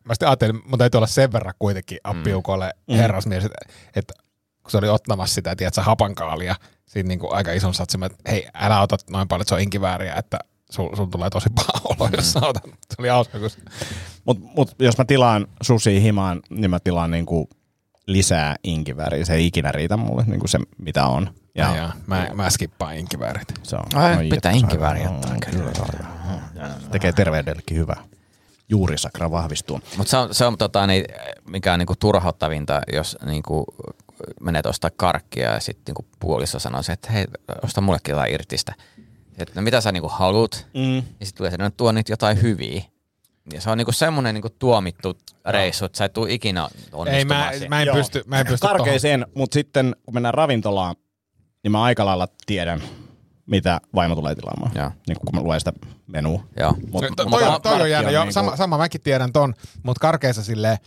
[0.03, 2.95] mä sitten ajattelin, mun täytyy olla sen verran kuitenkin appiukolle mm.
[2.95, 3.57] herrasmies, että,
[3.95, 4.13] että
[4.63, 8.47] kun se oli ottamassa sitä, tiedätkö, hapankaalia, siinä niin kuin aika ison satsin, että hei,
[8.53, 10.39] älä ota noin paljon, että se on inkivääriä, että
[10.71, 12.63] sul, sul tulee tosi paha olo, jos sä otat.
[12.63, 13.49] Se oli hauska, kun
[14.25, 17.49] Mutta mut, jos mä tilaan sushi himaan, niin mä tilaan niinku
[18.11, 19.25] lisää inkivääriä.
[19.25, 21.29] Se ei ikinä riitä mulle niinku se, mitä on.
[21.55, 23.47] Ja, Ja, ja mä, mä skippaan inkiväärit.
[23.63, 23.83] se on.
[23.93, 25.71] Ai, Ai, pitää että, inkivääriä ottaa, kyllä.
[26.91, 28.03] Tekee terveydellekin hyvää.
[28.69, 29.81] Juurisakra vahvistuu.
[29.97, 31.05] Mutta se on, se on tota, niin,
[31.47, 33.65] mikä on niinku turhauttavinta, jos niinku,
[34.41, 37.25] menet ostaa karkkia ja sitten niinku puoliso sanoo se, että hei,
[37.63, 38.73] osta mullekin jotain irtistä.
[39.37, 40.67] Että no mitä sä niinku haluat?
[40.73, 40.95] Mm.
[40.95, 42.81] Ja sitten tulee se, no tuo niitä jotain hyviä.
[43.53, 47.59] Ja se on niinku semmoinen niinku tuomittu reissu, että sä et tuu ikinä onnistumaan Ei,
[47.59, 47.95] mä, mä en Joo.
[47.95, 50.95] pysty, mä en pysty sen, mutta sitten kun mennään ravintolaan,
[51.63, 52.81] niin mä aika lailla tiedän,
[53.45, 54.71] mitä vaimo tulee tilaamaan.
[54.75, 54.91] Joo.
[55.07, 55.73] Niin kun mä luen sitä
[56.07, 56.43] menua.
[56.59, 56.73] Joo.
[56.91, 59.99] Mut, To, toi, on, toi on jännä, joo, niinku- sama, sama mäkin tiedän ton, mutta
[59.99, 60.77] karkeissa silleen,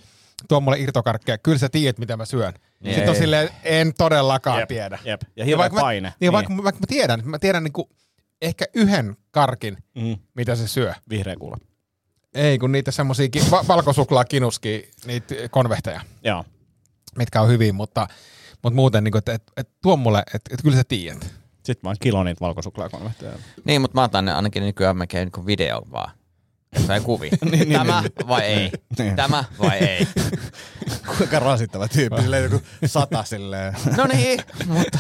[0.49, 2.53] tuo mulle irtokarkkeja, kyllä sä tiedät, mitä mä syön.
[2.83, 2.95] Ei.
[2.95, 4.99] Sitten on silleen, en todellakaan Jep, tiedä.
[5.05, 5.21] Jep.
[5.37, 6.09] Ja hirveä vaikka paine.
[6.09, 7.89] Mä, niin, vaikka, vaikka mä tiedän, mä tiedän niinku
[8.43, 10.17] ehkä yhden karkin, Mm.
[10.35, 10.95] mitä se syö.
[11.11, 11.57] Vihreä kuula.
[12.35, 16.45] Ei, kun niitä semmosia ki- va- valkosuklaa kinuski, niitä konvehteja, Joo.
[17.19, 18.07] mitkä on hyviä, mutta,
[18.63, 21.23] mutta muuten, niinku, että et, et, tuo mulle, että et, kyllä sä tiedät.
[21.55, 23.33] Sitten mä oon kilo niitä valkosuklaakonvehteja.
[23.65, 26.11] Niin, mutta mä otan ne ainakin nykyään melkein niinku videolla vaan.
[26.87, 27.31] Tai kuvi.
[27.73, 28.71] Tämä vai ei?
[28.99, 29.17] Niin.
[29.17, 30.09] Tämä vai ei?
[31.17, 33.77] Kuinka rasittava tyyppi, silleen joku sata silleen.
[33.97, 34.99] No niin, mutta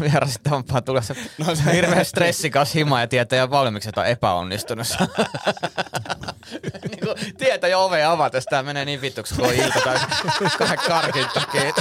[0.00, 4.06] vielä rasittavampaa tulla se, no, se hirveä stressikas hima ja tietää jo valmiiksi, että on
[4.06, 4.86] epäonnistunut.
[6.88, 9.80] niin kuin tietää jo ovea avata, jos tää menee niin vittuksi, kun on ilta
[10.58, 11.72] kahden karkin takia.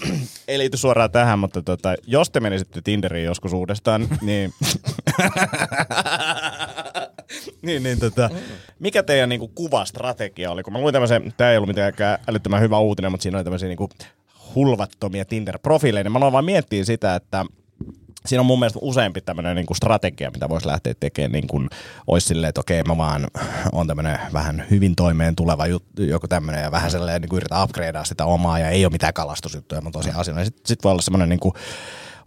[0.48, 4.52] Ei liity suoraan tähän, mutta tota, jos te menisitte Tinderiin joskus uudestaan, niin...
[7.62, 8.30] niin, niin tota,
[8.78, 10.62] mikä teidän niinku, kuvastrategia oli?
[10.62, 13.68] Kun mä luin tämmöisen, tämä ei ollut mitenkään älyttömän hyvä uutinen, mutta siinä oli tämmöisiä
[13.68, 13.88] niinku,
[14.54, 16.04] hulvattomia Tinder-profiileja.
[16.04, 17.44] niin Mä aloin vaan miettiä sitä, että
[18.26, 21.68] siinä on mun mielestä useampi tämmöinen niin strategia, mitä voisi lähteä tekemään, niin kuin
[22.06, 23.26] olisi silleen, että okei, mä vaan
[23.72, 27.62] on tämmöinen vähän hyvin toimeen tuleva juttu, joku tämmöinen, ja vähän sellainen niin kuin yritän
[27.64, 30.44] upgradea sitä omaa, ja ei ole mitään kalastusjuttuja, mutta tosiaan asioita.
[30.44, 31.54] Sitten sit voi olla semmoinen niin kuin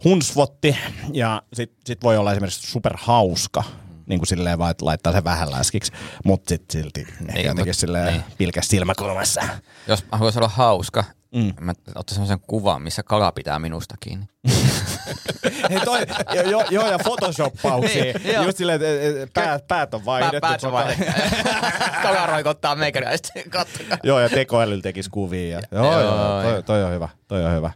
[0.04, 0.76] hunsvotti,
[1.12, 3.64] ja sitten sit voi olla esimerkiksi superhauska,
[4.06, 5.92] niin kuin silleen vaan, että laittaa sen vähän läskiksi,
[6.24, 8.24] mutta sitten silti ehkä Niin, jotenkin mut- silleen niin.
[8.38, 9.42] pilkäs silmäkulmassa.
[9.86, 11.52] Jos mä haluaisin olla hauska, Mm.
[11.60, 14.26] mä ottaisin semmoisen kuvan, missä kala pitää minusta kiinni.
[15.70, 16.00] Hei toi,
[16.34, 18.02] jo, jo, joo, ja photoshoppauksia.
[18.02, 18.44] Niin, joo.
[18.44, 20.40] Just silleen, että et, päät, päät on vaihdettu.
[20.40, 21.04] Päät on vaihdettu.
[22.02, 23.98] Kala roikottaa meikäriä ja sitten katsokaa.
[24.02, 25.48] Joo, ja tekoälyllä tekisi kuvia.
[25.48, 26.62] Ja, joo, joo, Joo, toi, joo.
[26.62, 27.70] toi, on hyvä, toi on hyvä.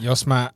[0.00, 0.50] Jos mä,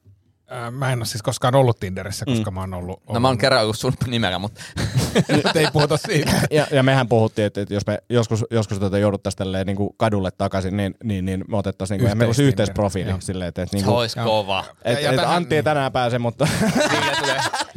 [0.53, 2.55] äh, mä en ole siis koskaan ollut Tinderissä, koska mm.
[2.55, 3.03] mä oon ollut...
[3.13, 4.63] No mä oon kerran ollut sun nimellä, mutta
[5.29, 6.33] Nyt ei puhuta siitä.
[6.51, 9.91] Ja, ja mehän puhuttiin, että, että jos me joskus, joskus tuota jouduttaisiin tälleen niin kuin
[9.97, 13.11] kadulle takaisin, niin, niin, niin me otettaisiin, niin kuin, meillä olisi Yhteis- yhteisprofiili.
[13.11, 13.21] Joo.
[13.21, 14.27] Silleen, että, että, niin se kuin, olisi joo.
[14.27, 14.65] kova.
[14.85, 16.49] et, Ja et tähän- Antti ei tänään pääse, mutta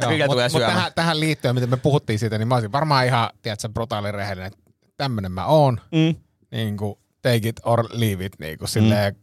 [0.02, 3.06] tulee, mut, tulee mut tähän, tähän liittyen, miten me puhuttiin siitä, niin mä olisin varmaan
[3.06, 4.58] ihan, tiedätkö, brutaali rehellinen, että
[4.96, 6.14] tämmönen mä oon, mm,
[6.50, 9.16] niin kuin take it or leave it, niin kuin silleen,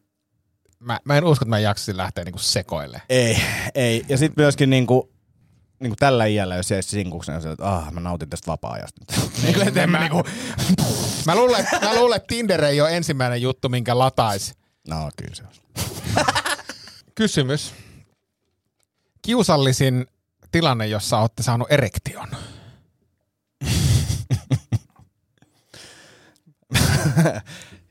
[0.79, 3.01] mä, mä en usko, että mä jaksaisin lähteä niin kuin sekoille.
[3.09, 3.38] ei,
[3.75, 4.05] ei.
[4.09, 5.09] Ja sitten myöskin niin kuin,
[5.79, 9.31] niin kuin tällä iällä, jos jäisi sinkuksena, niin että ah, mä nautin tästä vapaa-ajasta nyt.
[9.43, 10.23] niin, kuin, että mä, niin kuin,
[11.25, 14.53] Mä luulen, mä luulen, että Tinder ei ole ensimmäinen juttu, minkä lataisi.
[14.88, 15.49] no kyllä se on.
[17.15, 17.73] Kysymys.
[19.21, 20.05] Kiusallisin
[20.51, 22.27] tilanne, jossa olette saanut erektion.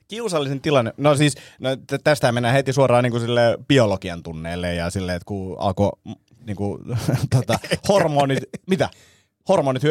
[0.09, 0.93] Kiusallisen tilanne.
[0.97, 1.71] No siis, no
[2.05, 5.90] tästä mennään heti suoraan niin kuin sille biologian tunneille ja silleen, että kun alkoi
[6.47, 6.83] niin kuin,
[7.37, 8.88] tota, hormonit, mitä?
[9.49, 9.83] Hormonit,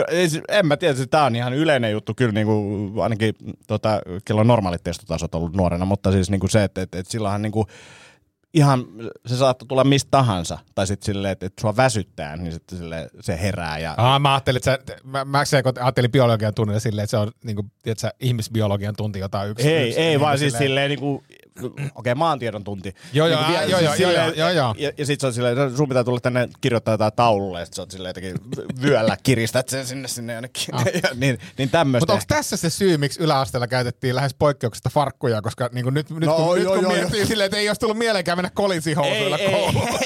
[0.50, 3.34] en mä tiedä, tämä on ihan yleinen juttu kyllä, niin kuin, ainakin
[3.68, 7.42] tota, kello normaalit testotasot ollut nuorena, mutta siis niin kuin se, että, että, että silloinhan
[7.42, 7.68] niin kuin,
[8.54, 8.86] ihan
[9.26, 13.10] se saattaa tulla mistä tahansa, tai sitten silleen, että, että sua väsyttää, niin sitten silleen,
[13.22, 15.44] se herää ja Ah, mä ajattelin, että sä, mä, mä
[15.82, 19.68] ajattelin biologian tunnilla silleen, että se on niin kuin, tiedätkö, ihmisbiologian tunti jotain yksi.
[19.70, 21.24] Ei, yksi, ei niin vaan kuin siis silleen niinku,
[21.62, 22.96] okei, okay, maantiedon tunti.
[23.14, 24.76] Joo, joo, Niinku ää, vie- joo, joo, silleen- joo, joo, joo.
[24.78, 27.74] Ja, ja sit se on silleen, sun pitää tulla tänne kirjoittaa jotain taululle, ja sit
[27.74, 28.36] sä oot silleen jotenkin
[28.82, 30.76] vyöllä kiristät sen sinne sinne jonnekin.
[30.76, 30.86] Ah.
[31.04, 32.02] ja, niin, niin tämmöistä.
[32.02, 36.10] Mutta onko tässä se syy, miksi yläasteella käytettiin lähes poikkeuksesta farkkuja, koska niin kuin nyt,
[36.10, 38.52] nyt, No, kun, nyt joo, kun joo, miettii silleen, että ei olisi tullut mieleenkään mennä
[38.54, 39.90] kolisihousuilla ei, kouluun.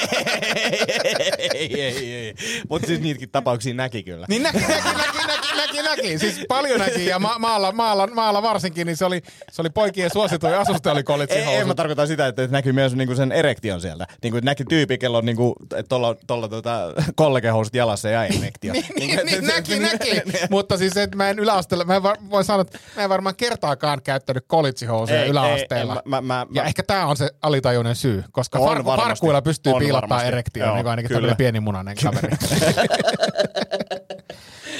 [1.53, 2.33] ei, ei, ei.
[2.69, 4.25] Mutta siis niitäkin tapauksia näki kyllä.
[4.29, 6.19] Niin näki, näki, näki, näki, näki, näki.
[6.19, 10.09] Siis paljon näki ja ma- maalla, maalla, maalla varsinkin, niin se oli, se oli poikien
[10.13, 11.03] suosituin asuste oli
[11.37, 14.07] Ei, ei, mä tarkoitan sitä, että näkyy myös niinku sen erektion sieltä.
[14.23, 18.73] Niinku, että näki tyypi, kello on niinku, että tuolla, tuolla tota, kollegehousut jalassa ja erektio.
[18.73, 20.21] niin, Niinku, niin, et- näki, näki.
[20.49, 23.35] Mutta siis, että mä en yläasteella, mä en var, voi sanoa, että mä en varmaan
[23.35, 25.93] kertaakaan käyttänyt kolitsihousuja Ei, yläasteella.
[25.93, 28.85] ei, ei, mä- mä- ja mä- ehkä tämä on se alitajuinen syy, koska On far,
[28.85, 29.07] varmasti.
[29.09, 31.17] farkkuilla pystyy On piilottaa erektioon, niin kuin ainakin kyllä.
[31.19, 32.33] tämmöinen pienimunainen kaveri.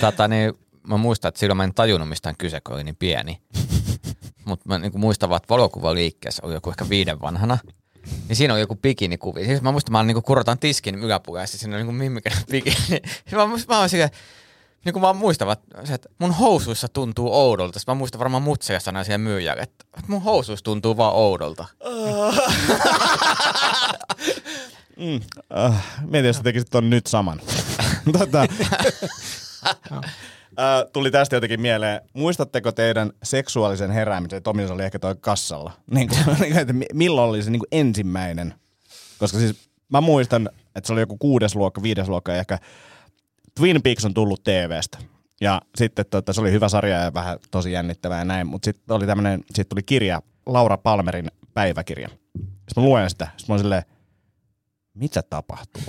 [0.02, 0.54] Tota, niin,
[0.88, 3.42] mä muistan, että silloin mä en tajunnut mistä on kyse, kun oli niin pieni.
[4.48, 7.58] Mutta mä niin muistan vaan, että valokuvaliikkeessä oli joku ehkä viiden vanhana.
[8.28, 9.46] Niin siinä oli joku bikinikuvi.
[9.46, 13.02] Siis mä muistan, mä niin kurotan tiskin yläpuolella ja siinä oli niin mimmikäinen bikini.
[13.32, 14.10] Mä, muistan- mä oon silleen,
[14.86, 15.58] niin kuin mä muistan,
[15.94, 17.80] että mun housuissa tuntuu oudolta.
[17.80, 21.66] Sitten mä muistan varmaan mutseja sanoa siihen myyjälle, että mun housuissa tuntuu vaan oudolta.
[24.98, 25.22] Mm.
[25.68, 27.42] Uh, mietin, jos tekisit ton nyt saman.
[28.20, 28.48] tota,
[30.58, 32.02] uh, tuli tästä jotenkin mieleen.
[32.14, 34.44] Muistatteko teidän seksuaalisen heräämisen?
[34.44, 35.72] Tomi oli ehkä toi kassalla.
[35.92, 38.54] Niin kuin, että mi- milloin oli se niin kuin ensimmäinen?
[39.20, 42.60] Koska siis mä muistan, että se oli joku kuudes luokka, viides luokka ja ehkä
[43.56, 44.98] Twin Peaks on tullut TVstä.
[45.42, 48.96] Ja sitten tota, se oli hyvä sarja ja vähän tosi jännittävää ja näin, mutta sitten
[48.96, 52.10] oli tämmönen, sitten tuli kirja, Laura Palmerin päiväkirja.
[52.38, 53.84] Sitten mä luen sitä, sitten mä oon silleen,
[54.94, 55.84] mitä tapahtuu?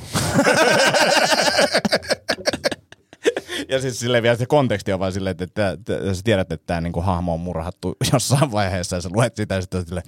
[3.68, 6.66] ja siis silleen vielä se konteksti on vaan silleen, että, että, että sä tiedät, että
[6.66, 10.06] tämä niinku hahmo on murhattu jossain vaiheessa ja sä luet sitä ja sitten silleen,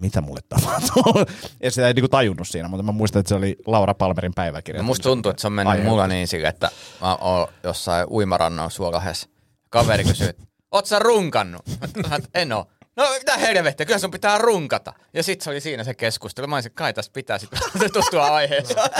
[0.00, 1.24] mitä mulle tapahtuu?
[1.62, 4.82] ja sitä ei niinku tajunnut siinä, mutta mä muistan, että se oli Laura Palmerin päiväkirja.
[4.82, 5.90] No musta tuntuu, että se on mennyt Aiheuttaa.
[5.90, 9.28] mulla niin sille, että mä oon jossain uimarannan suolahdessa.
[9.70, 11.62] Kaveri kysyy, että oot sä runkannut?
[12.08, 12.66] Mä että en oo.
[12.96, 14.92] No mitä helvettiä, kyllä sun pitää runkata.
[15.12, 16.46] Ja sit se oli siinä se keskustelu.
[16.46, 18.90] Mä olisin, kai tästä pitää sitten tutustua aiheeseen.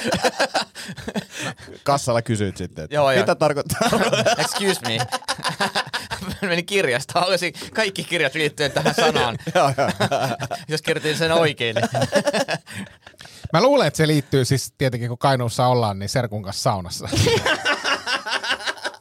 [1.84, 3.20] Kassalla kysyit sitten, että Joo, joo.
[3.20, 3.88] mitä tarkoittaa?
[4.38, 4.98] Excuse me.
[6.48, 9.38] Meni kirjasta, olisi kaikki kirjat liittyen tähän sanaan.
[9.54, 9.90] Joo, joo.
[10.68, 11.76] Jos kirjoitin sen oikein.
[11.76, 11.88] Niin.
[13.52, 17.08] Mä luulen, että se liittyy siis tietenkin, kun Kainuussa ollaan, niin Serkun kanssa saunassa.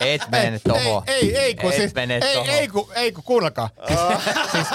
[0.06, 1.04] Et mene tohon.
[1.08, 3.70] Ei, ei, ei, kun Et siis, mene ei, ei, kun, ei, kun kuunnelkaa.
[4.52, 4.68] siis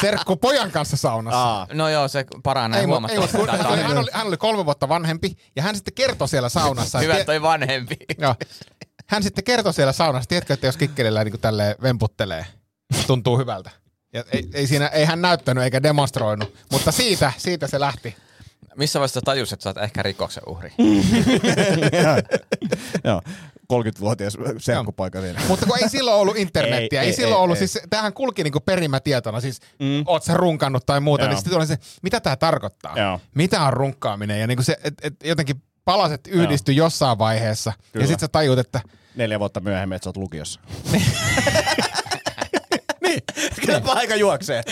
[0.00, 1.42] Serkku pojan kanssa saunassa.
[1.42, 3.36] Aa, No joo, se paranee Ei, ei, huomattavasti.
[3.36, 6.48] kun- hän, oli, hän, oli, hän oli kolme vuotta vanhempi ja hän sitten kertoi siellä
[6.48, 6.98] saunassa.
[6.98, 7.96] Hyvä toi vanhempi.
[8.18, 8.34] Joo.
[9.06, 12.46] Hän sitten kertoi siellä saunassa, tiedätkö, että jos kikkelillä niin tälleen vemputtelee,
[13.06, 13.70] tuntuu hyvältä.
[14.12, 18.16] Ja ei, ei, siinä, ei hän näyttänyt eikä demonstroinut, mutta siitä, siitä se lähti.
[18.76, 20.72] Missä vaiheessa tajusit, että sä oot ehkä rikoksen uhri?
[23.04, 23.22] joo.
[23.72, 25.40] 30-vuotias serkkupoika siinä.
[25.48, 27.68] Mutta kun ei silloin ollut internettiä, ei, Ei, ei silloin ei, ollut, ei.
[27.68, 30.04] siis tämähän kulki niinku perimätietona, siis mm.
[30.06, 31.30] oot sä runkannut tai muuta, Joo.
[31.30, 32.98] niin sitten oli se, mitä tämä tarkoittaa?
[32.98, 33.20] Joo.
[33.34, 34.40] Mitä on runkkaaminen?
[34.40, 38.04] Ja niinku se, et, et jotenkin palaset yhdistyi jossain vaiheessa, Kyllä.
[38.04, 38.80] ja sitten sä tajut, että
[39.16, 40.60] Neljä vuotta myöhemmin, että sä oot lukiossa.
[43.04, 43.20] niin.
[43.66, 44.62] Kyllä aika juoksee.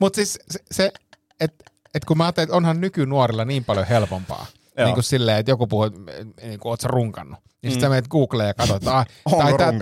[0.00, 0.92] Mutta siis se, se
[1.40, 4.46] että et kun mä ajattelin, että onhan nykynuorilla niin paljon helpompaa.
[4.78, 4.86] Joo.
[4.86, 6.00] Niin kuin silleen, että joku puhuu, että
[6.42, 7.38] niin kuin, oot sä runkannut.
[7.62, 9.04] Niin sitten sä menet Googleen ja katsot, että ai,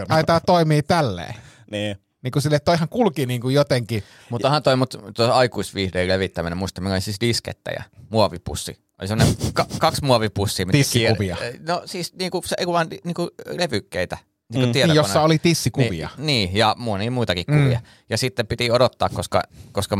[0.08, 1.34] ai, tää toimii tälleen.
[1.70, 1.96] niin.
[2.22, 4.02] Niin kuin silleen, että toihan kulki niin kuin jotenkin.
[4.30, 8.78] Mutta onhan toi, mut, toi aikuisviihdeen levittäminen, muista meillä oli siis diskettejä, muovipussi.
[9.00, 10.66] Oli semmoinen ka- kaksi muovipussia.
[10.72, 11.36] Tissikuvia.
[11.36, 14.18] kier- No siis niinku, se, ei kun vaan niinku levykkeitä.
[14.52, 14.94] Niin Mm.
[14.94, 16.08] Jossa oli tissikuvia.
[16.16, 17.78] Niin, niin, ja monia muitakin kuvia.
[17.78, 17.86] Mm.
[18.10, 19.98] Ja sitten piti odottaa, koska, koska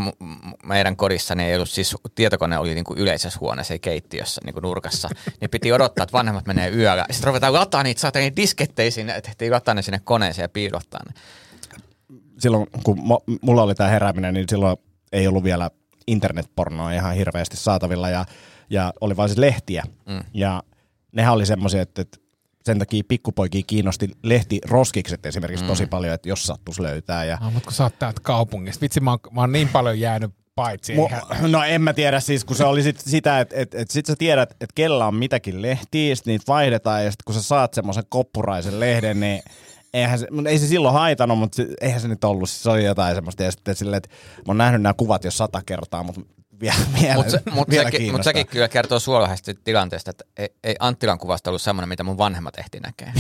[0.65, 4.63] meidän kodissa ei ollut siis, tietokone oli niin kuin yleisessä huoneessa, ei keittiössä niin kuin
[4.63, 5.09] nurkassa.
[5.41, 7.07] niin piti odottaa, että vanhemmat menee yöllä.
[7.11, 10.49] Sitten ruvetaan lataa niitä, saatiin niitä diskettejä sinne, että tehtiin lataa ne sinne koneeseen ja
[10.49, 11.13] piilottaa ne.
[12.39, 12.99] silloin kun
[13.43, 14.77] mulla oli tämä herääminen, niin silloin
[15.13, 15.71] ei ollut vielä
[16.07, 18.25] internetpornoa ihan hirveästi saatavilla ja,
[18.71, 19.83] ja oli vain siis lehtiä.
[20.07, 20.21] Mm.
[20.35, 20.63] Ja
[21.13, 22.19] nehän oli semmoisia, että, että
[22.65, 25.69] sen takia pikkupoikia kiinnosti lehtiroskikset esimerkiksi mm.
[25.69, 27.25] tosi paljon, että jos sattuisi löytää.
[27.25, 28.81] Ja, Ah, mutta kun sä oot täältä kaupungista.
[28.81, 30.95] Vitsi, mä oon, mä oon niin paljon jäänyt paitsi.
[30.95, 34.07] Mu- no en mä tiedä siis, kun se oli sit sitä, että et, et sit
[34.07, 37.75] sä tiedät, että kella on mitäkin lehtiä, sit niitä vaihdetaan ja sit kun sä saat
[37.75, 39.43] semmoisen koppuraisen lehden, niin
[39.95, 43.15] eihän se, ei se silloin haitanut, mutta se, eihän se nyt ollut, se oli jotain
[43.15, 46.21] semmoista ja sitten silleen, että mä oon nähnyt nämä kuvat jo sata kertaa, mutta
[46.63, 48.25] vielä, vielä, Mutta se, mut vielä sekin, mut kiinnostaa.
[48.31, 52.59] sekin kyllä kertoo suolaisesti tilanteesta, että ei, ei Anttilan kuvasta ollut semmoinen, mitä mun vanhemmat
[52.59, 53.13] ehti näkee.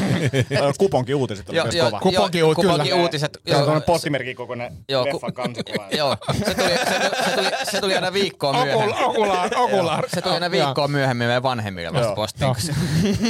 [0.78, 2.00] Kuponkin uutiset oli myös joo, kova.
[2.00, 2.54] Kuponki- kyllä.
[2.54, 3.38] kuponki uutiset.
[3.48, 5.86] Se on postimerkin kokoinen Joo, leffan kansikuva.
[5.98, 8.94] Joo, se tuli, se, tuli, se, tuli, se tuli aina viikkoa myöhemmin.
[8.94, 10.04] Okula, okulaar, okulaar.
[10.14, 12.50] Se tuli aina viikkoa myöhemmin meidän vanhemmille vasta postiin.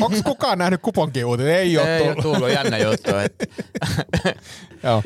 [0.03, 1.57] Onko kukaan nähnyt kuponkiuutinen?
[1.57, 2.23] Ei ole Ei ole tullut.
[2.23, 3.11] tullut jännä juttu.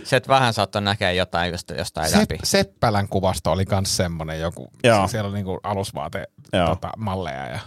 [0.04, 2.38] Se, että vähän saattoi näkeä jotain josta- jostain läpi.
[2.44, 5.08] Seppälän kuvasto oli myös semmoinen joku, Joo.
[5.08, 6.66] siellä oli niinku alusvaate Joo.
[6.66, 7.46] tota, malleja.
[7.46, 7.58] Ja...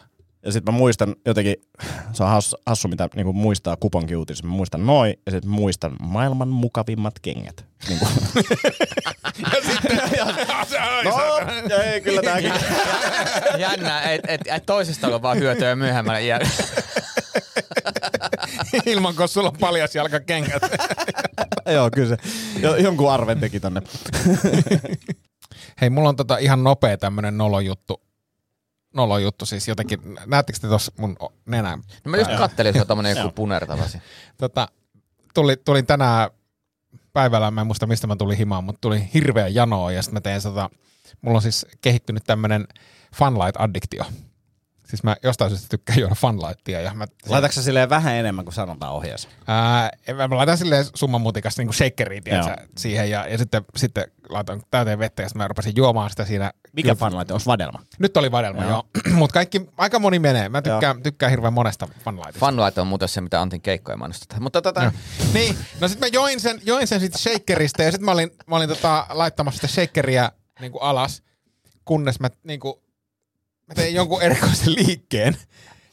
[0.46, 1.56] Ja sitten mä muistan jotenkin,
[2.14, 4.46] se on hassu, hassu mitä niinku muistaa kuponkin uutiset.
[4.46, 7.66] Mä muistan noin ja sitten muistan maailman mukavimmat kengät.
[7.88, 8.06] Niinku.
[11.70, 12.54] no, ei kyllä tääkin.
[13.58, 16.48] Jännä, että et, et toisesta on vaan hyötyä myöhemmällä iällä.
[18.86, 20.64] Ilman, kun sulla on paljas jalkakengät.
[21.74, 22.18] Joo, kyllä se
[22.60, 23.82] jo, jonkun arven teki tonne.
[25.82, 28.02] Hei, mulla on tota ihan nopea tämmönen nolojuttu.
[28.94, 31.82] Nolojuttu siis jotenkin, näettekö te tuossa mun nenän?
[32.06, 33.98] No mä just kattelin, että se on joku punertavasi.
[34.38, 34.68] Tota,
[35.34, 36.30] tuli, tulin tänään
[37.14, 40.22] päivällä, mä en muista mistä mä tulin himaan, mutta tuli hirveä janoa ja sitten mä
[40.22, 40.70] teen tota,
[41.22, 42.68] mulla on siis kehittynyt tämmönen
[43.16, 44.06] funlight-addiktio.
[44.94, 48.54] Siis mä jostain syystä tykkään juoda funlightia ja mä, Laitatko sä silleen vähän enemmän kuin
[48.54, 49.30] sanotaan ohjeessa?
[49.48, 52.56] ää, mä mä laitan silleen summan mutikasta niinku shakeriin Joo.
[52.78, 56.52] siihen ja, ja sitten, sitten laitan täyteen vettä ja sitten mä rupesin juomaan sitä siinä.
[56.74, 57.32] Mikä fanlight?
[57.32, 57.80] Onko vadelma?
[58.00, 58.72] Nyt oli vadelma, joo.
[58.72, 58.84] Joo.
[59.20, 60.50] Mutta kaikki, aika moni menee.
[60.50, 62.40] Mä tykkään, tykkään hirveän monesta funlightista.
[62.40, 64.44] Funlight on muuten se, mitä Antin keikkoja mainostetaan.
[64.44, 64.92] Mutta tota.
[65.34, 68.56] Niin, no sit mä join sen, join sen sit shakerista ja sit mä olin, mä
[68.56, 71.24] olin tota, laittamassa sitä shakeria niinku alas,
[71.86, 72.83] kunnes mä niinku,
[73.78, 75.38] mä tein jonkun erikoisen liikkeen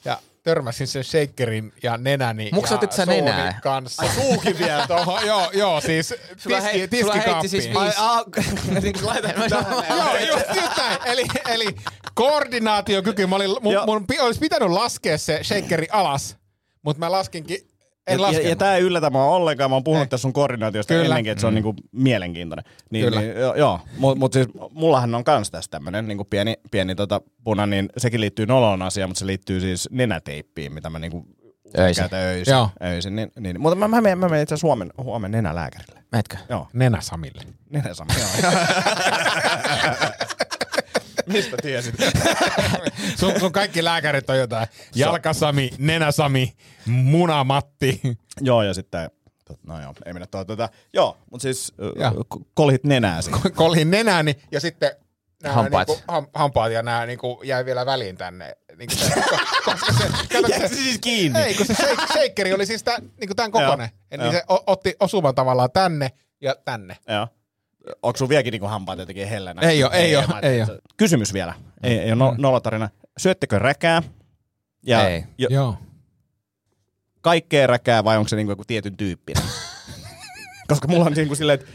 [0.04, 3.58] ja törmäsin sen shakerin ja nenäni Muksutit ja sä nenää?
[3.62, 4.02] kanssa.
[4.02, 7.50] Ai suukin vielä tohon, joo, joo, siis Sulla tiski, hei- siis tiskikaappiin.
[7.52, 7.70] viisi-
[8.82, 9.36] niin laitat
[9.90, 10.98] Joo, just, just näin.
[11.04, 11.66] Eli, eli
[12.14, 16.36] koordinaatiokyky, mä olin, mun, mun pi- olisi pitänyt laskea se shakeri alas,
[16.82, 17.58] mutta mä laskinkin,
[18.06, 19.70] en ja, ja, ja tämä ei yllätä mua ollenkaan.
[19.70, 20.08] Mä oon puhunut Ei.
[20.08, 21.04] tässä sun koordinaatiosta Kyllä.
[21.04, 22.64] ennenkin, että se on niinku mielenkiintoinen.
[22.90, 23.20] Niin, Kyllä.
[23.20, 23.80] Niin, joo, joo.
[23.98, 28.20] mutta mut siis mullahan on kans tässä tämmönen niinku pieni, pieni tota puna, niin sekin
[28.20, 31.26] liittyy noloon asiaan, mutta se liittyy siis nenäteippiin, mitä mä niinku
[31.78, 32.02] Öisin.
[32.02, 32.52] käytän öisin.
[32.52, 32.68] Joo.
[32.82, 33.60] öisin niin, niin.
[33.60, 36.00] Mutta mä, mä, menen, mä menen itse asiassa huomen, huomen nenälääkärille.
[36.12, 36.36] Metkö?
[36.48, 37.42] Joo, Nenä Samille.
[37.70, 38.12] nenäsama.
[38.18, 38.52] joo.
[41.32, 41.94] Mistä tiesit?
[43.20, 44.66] Sun, sun kaikki lääkärit on jotain.
[44.94, 46.52] Jalkasami, nenäsami,
[46.86, 48.00] munamatti.
[48.40, 49.10] joo, ja sitten,
[49.66, 51.92] no joo, ei mennä tuota, tota, joo, mutta siis ö,
[52.54, 53.30] kolhit nenääsi.
[53.54, 54.90] Kolhin nenäni ja sitten
[55.42, 55.88] nämä Hampaat.
[55.88, 58.56] Niinku, ham, hampaat ja nämä niinku jäi vielä väliin tänne.
[58.78, 59.10] Niinku se,
[59.64, 61.40] koska se, kato, Jäikö se siis kiinni?
[61.40, 63.88] Ei, kun se shake, shakeri oli siis tämän, niinku tämän kokonen.
[64.10, 66.96] Joo, Niin se o, otti osuman tavallaan tänne ja tänne.
[67.08, 67.28] Joo.
[68.02, 69.62] Onko sun vieläkin niinku hampaat jotenkin hellänä?
[69.62, 70.66] Ei oo, ei oo, mä- ei oo.
[70.96, 71.54] Kysymys vielä.
[71.82, 72.88] Ei, ei ole no, nolotarina.
[73.18, 74.02] Syöttekö räkää?
[74.86, 75.24] Ja Ei.
[75.38, 75.76] Jo, Joo.
[77.20, 79.42] kaikkea räkää vai onko se niinku joku tietyn tyyppinen?
[80.68, 81.72] Koska mulla on niinku silleen, että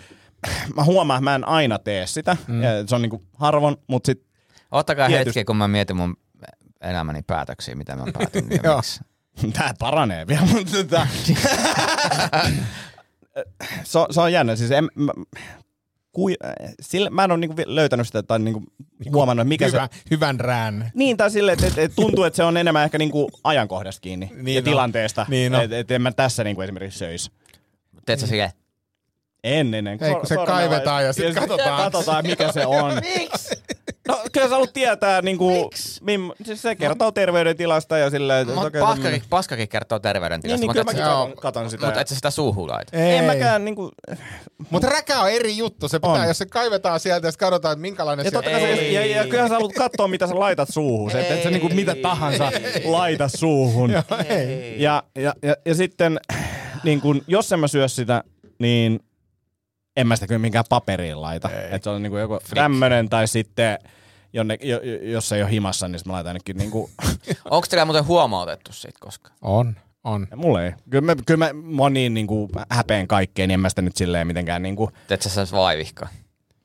[0.75, 2.37] mä huomaan, että mä en aina tee sitä.
[2.47, 2.63] Mm.
[2.63, 4.25] Ja se on niinku harvoin, mutta sit
[4.71, 5.39] Ottakaa Tietysti.
[5.39, 6.17] hetki, kun mä mietin mun
[6.81, 8.47] elämäni päätöksiä, mitä mä päätin.
[8.49, 8.75] ja Joo.
[8.75, 8.99] miksi.
[9.53, 10.45] tää paranee vielä.
[10.45, 10.71] Mutta
[13.83, 14.55] se, on, se on jännä.
[14.55, 15.11] Siis en, mä,
[16.15, 16.35] kui,
[16.81, 18.63] sillä, mä en ole niinku löytänyt sitä tai niinku
[19.13, 20.01] huomannut, että mikä Hyvä, se...
[20.11, 20.91] hyvän rään.
[20.93, 24.31] Niin, tai silleen, että et, et tuntuu, että se on enemmän ehkä niinku ajankohdasta kiinni
[24.35, 24.63] Niin ja on.
[24.63, 25.25] tilanteesta.
[25.29, 25.61] Niin on.
[25.61, 27.31] että et en mä tässä niinku esimerkiksi söisi.
[28.05, 28.51] Teet sä silleen,
[29.43, 30.03] En ennen.
[30.03, 31.91] Ei, kun se kaivetaan ja sit katsotaan.
[31.91, 32.93] Katsotaan, mikä se on.
[33.17, 33.55] Miksi?
[34.07, 35.69] No, kyllä sä haluat tietää, niinku,
[36.01, 40.83] mim, siis se kertoo terveydentilasta ja silleen, Mut paskakin, tämmönen- paskakin kertoo terveydentilasta, Niin, niin
[40.85, 41.85] mutta kyllä et, mäkin katon, katon sitä.
[41.85, 42.97] mutta et sä sitä suuhun laita.
[42.97, 43.17] Ei.
[43.17, 43.91] en mäkään niinku,
[44.69, 45.87] Mutta räkä on eri juttu.
[45.87, 46.27] Se pitää, On.
[46.27, 48.43] jos se kaivetaan sieltä ja sitten katsotaan, että minkälainen Ja, se on.
[48.93, 51.11] ja, ja kyllähän sä haluat katsoa, mitä sä laitat suuhun.
[51.11, 52.51] Se, et sä niinku mitä tahansa
[52.83, 53.91] laita suuhun.
[53.91, 54.75] Joo, ei.
[54.81, 56.19] Ja, ja, ja, ja sitten
[56.83, 58.23] niin kun, jos en mä syö sitä,
[58.59, 58.99] niin
[59.95, 61.49] en mä sitä kyllä minkään paperiin laita.
[61.51, 63.79] Että se on niin kuin joku tämmönen tai sitten
[64.33, 66.91] jonne, jo, jo- jos ei ole himassa, niin sit mä laitan ainakin niin kuin,
[67.49, 69.35] Onko teillä muuten huomautettu siitä koskaan?
[69.41, 70.27] On, on.
[70.35, 70.73] mulle ei.
[70.89, 73.81] Kyllä mä, kyllä mä, mä oon niin, niin kuin häpeen kaikkeen, niin en mä sitä
[73.81, 76.09] nyt silleen mitenkään niin kuin, Teet sä sellaista vaivihkaa?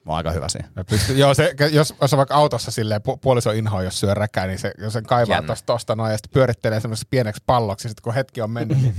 [0.05, 0.69] mä oon aika hyvä siinä.
[0.77, 4.15] Mä pystyn, joo, se, jos, jos on vaikka autossa silleen, pu- puoliso inhoa, jos syö
[4.15, 5.47] räkää, niin se, jos sen kaivaa Jännä.
[5.47, 8.95] tosta, tosta noin ja sitten pyörittelee semmoisessa pieneksi palloksi, sitten kun hetki on mennyt, niin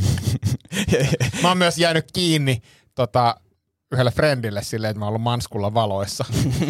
[1.41, 2.61] mä oon myös jäänyt kiinni
[2.95, 3.35] tota,
[3.91, 6.25] yhdelle friendille silleen, että mä oon ollut manskulla valoissa.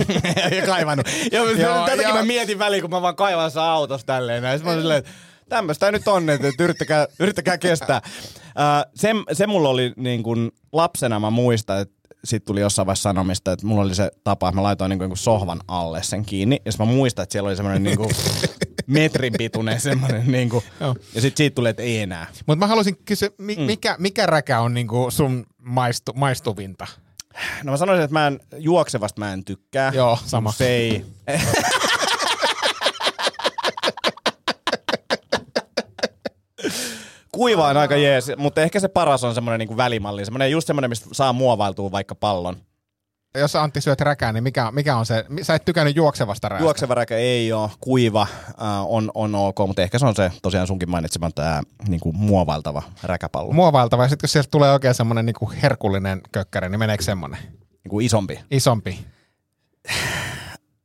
[0.58, 1.08] ja kaivannut.
[1.32, 2.18] Joo, Joo, tätäkin joo.
[2.18, 4.44] mä mietin väliin, kun mä vaan kaivan saa autossa tälleen.
[4.44, 4.60] näin.
[4.60, 5.12] Sitten mä silleen, että
[5.50, 8.02] tämmöistä nyt on, että yrittäkää, yrittäkää kestää.
[8.06, 13.10] Uh, se, se mulla oli niin kuin lapsena, mä muistan, että sitten tuli jossain vaiheessa
[13.10, 16.62] sanomista, että mulla oli se tapa, että mä laitoin niin kuin sohvan alle sen kiinni.
[16.66, 18.10] Ja mä muistan, että siellä oli semmoinen niin kuin
[18.88, 20.32] metrin pituinen semmoinen.
[20.32, 20.64] Niin kuin,
[21.16, 22.28] ja sitten siitä tuli, että ei enää.
[22.46, 26.88] Mutta mä haluaisin kysyä, mi, mikä, mikä räkä on niinku sun maistu, maistuvinta?
[27.64, 29.92] No mä sanoisin, että mä en, juoksevasta mä en tykkää.
[29.96, 30.52] Joo, sama.
[30.52, 31.06] Se ei...
[37.32, 40.26] Kuiva on aika jees, mutta ehkä se paras on semmoinen niinku välimalli.
[40.26, 42.58] Semmoinen just semmoinen, mistä saa muovailtua vaikka pallon.
[43.36, 45.26] Jos Antti syöt räkää, niin mikä, mikä on se?
[45.42, 46.64] Sä et tykännyt juoksevasta räästä.
[46.64, 50.68] Juokseva räkä ei ole, kuiva äh, on, on ok, mutta ehkä se on se tosiaan
[50.68, 53.54] sunkin mainitsema tämä niinku muovailtava räkäpallo.
[53.54, 57.40] Muovailtava, ja sitten kun sieltä tulee oikein semmoinen niinku herkullinen kökkäri, niin meneekö semmoinen?
[57.84, 58.40] niinku isompi.
[58.52, 59.06] Isompi.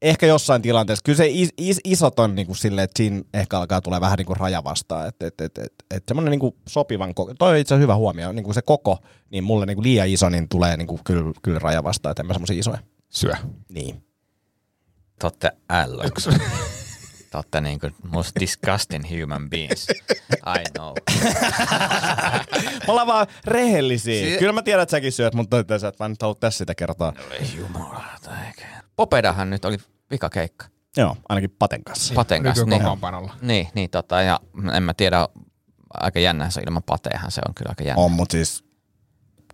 [0.03, 1.03] Ehkä jossain tilanteessa.
[1.05, 4.35] Kyllä se is, is, isot on niinku silleen, että siinä ehkä alkaa tulee vähän niinku
[4.35, 5.09] raja vastaan.
[5.09, 7.35] Että et, et, et, et semmoinen niinku sopivan koko.
[7.35, 8.33] Toi on itse asiassa hyvä huomio.
[8.33, 8.99] Niinku se koko,
[9.31, 12.11] niin mulle niinku liian iso, niin tulee niinku kyllä, kyllä raja vastaan.
[12.11, 12.79] Että en mä semmoisia isoja.
[13.09, 13.33] Syö.
[13.69, 14.03] Niin.
[15.19, 16.05] Te ootte ällö.
[17.31, 19.87] Te ootte niinku most disgusting human beings.
[20.33, 20.95] I know.
[22.87, 24.25] Me ollaan vaan rehellisiä.
[24.31, 26.75] Si- Kyllä mä tiedän, että säkin syöt, mutta sä et vaan nyt halua tässä sitä
[26.75, 27.13] kertaa.
[27.41, 28.86] Ei jumalauta eikä.
[28.97, 29.77] Popedahan nyt oli
[30.11, 30.67] vikakeikka.
[30.97, 32.15] Joo, ainakin Paten kanssa.
[32.15, 32.65] Paten kanssa.
[32.65, 33.35] Niin, Nykykokoonpanolla.
[33.43, 34.41] niin, niin tota, ja
[34.77, 35.29] en mä tiedä,
[35.95, 38.03] aika jännä se ilman pateehan se on kyllä aika jännä.
[38.03, 38.65] On, mutta siis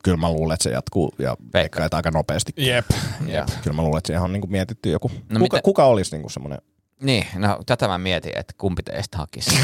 [0.04, 2.52] kyllä mä luulen, että se jatkuu ja veikkaa, että aika nopeasti.
[2.56, 2.86] Jep.
[3.26, 5.08] Ja, Kyllä mä luulen, että siihen on niinku mietitty joku.
[5.08, 6.58] No kuka, mitä- kuka olisi niinku semmoinen
[7.02, 9.50] niin, no tätä mä mietin, että kumpi teistä hakisi.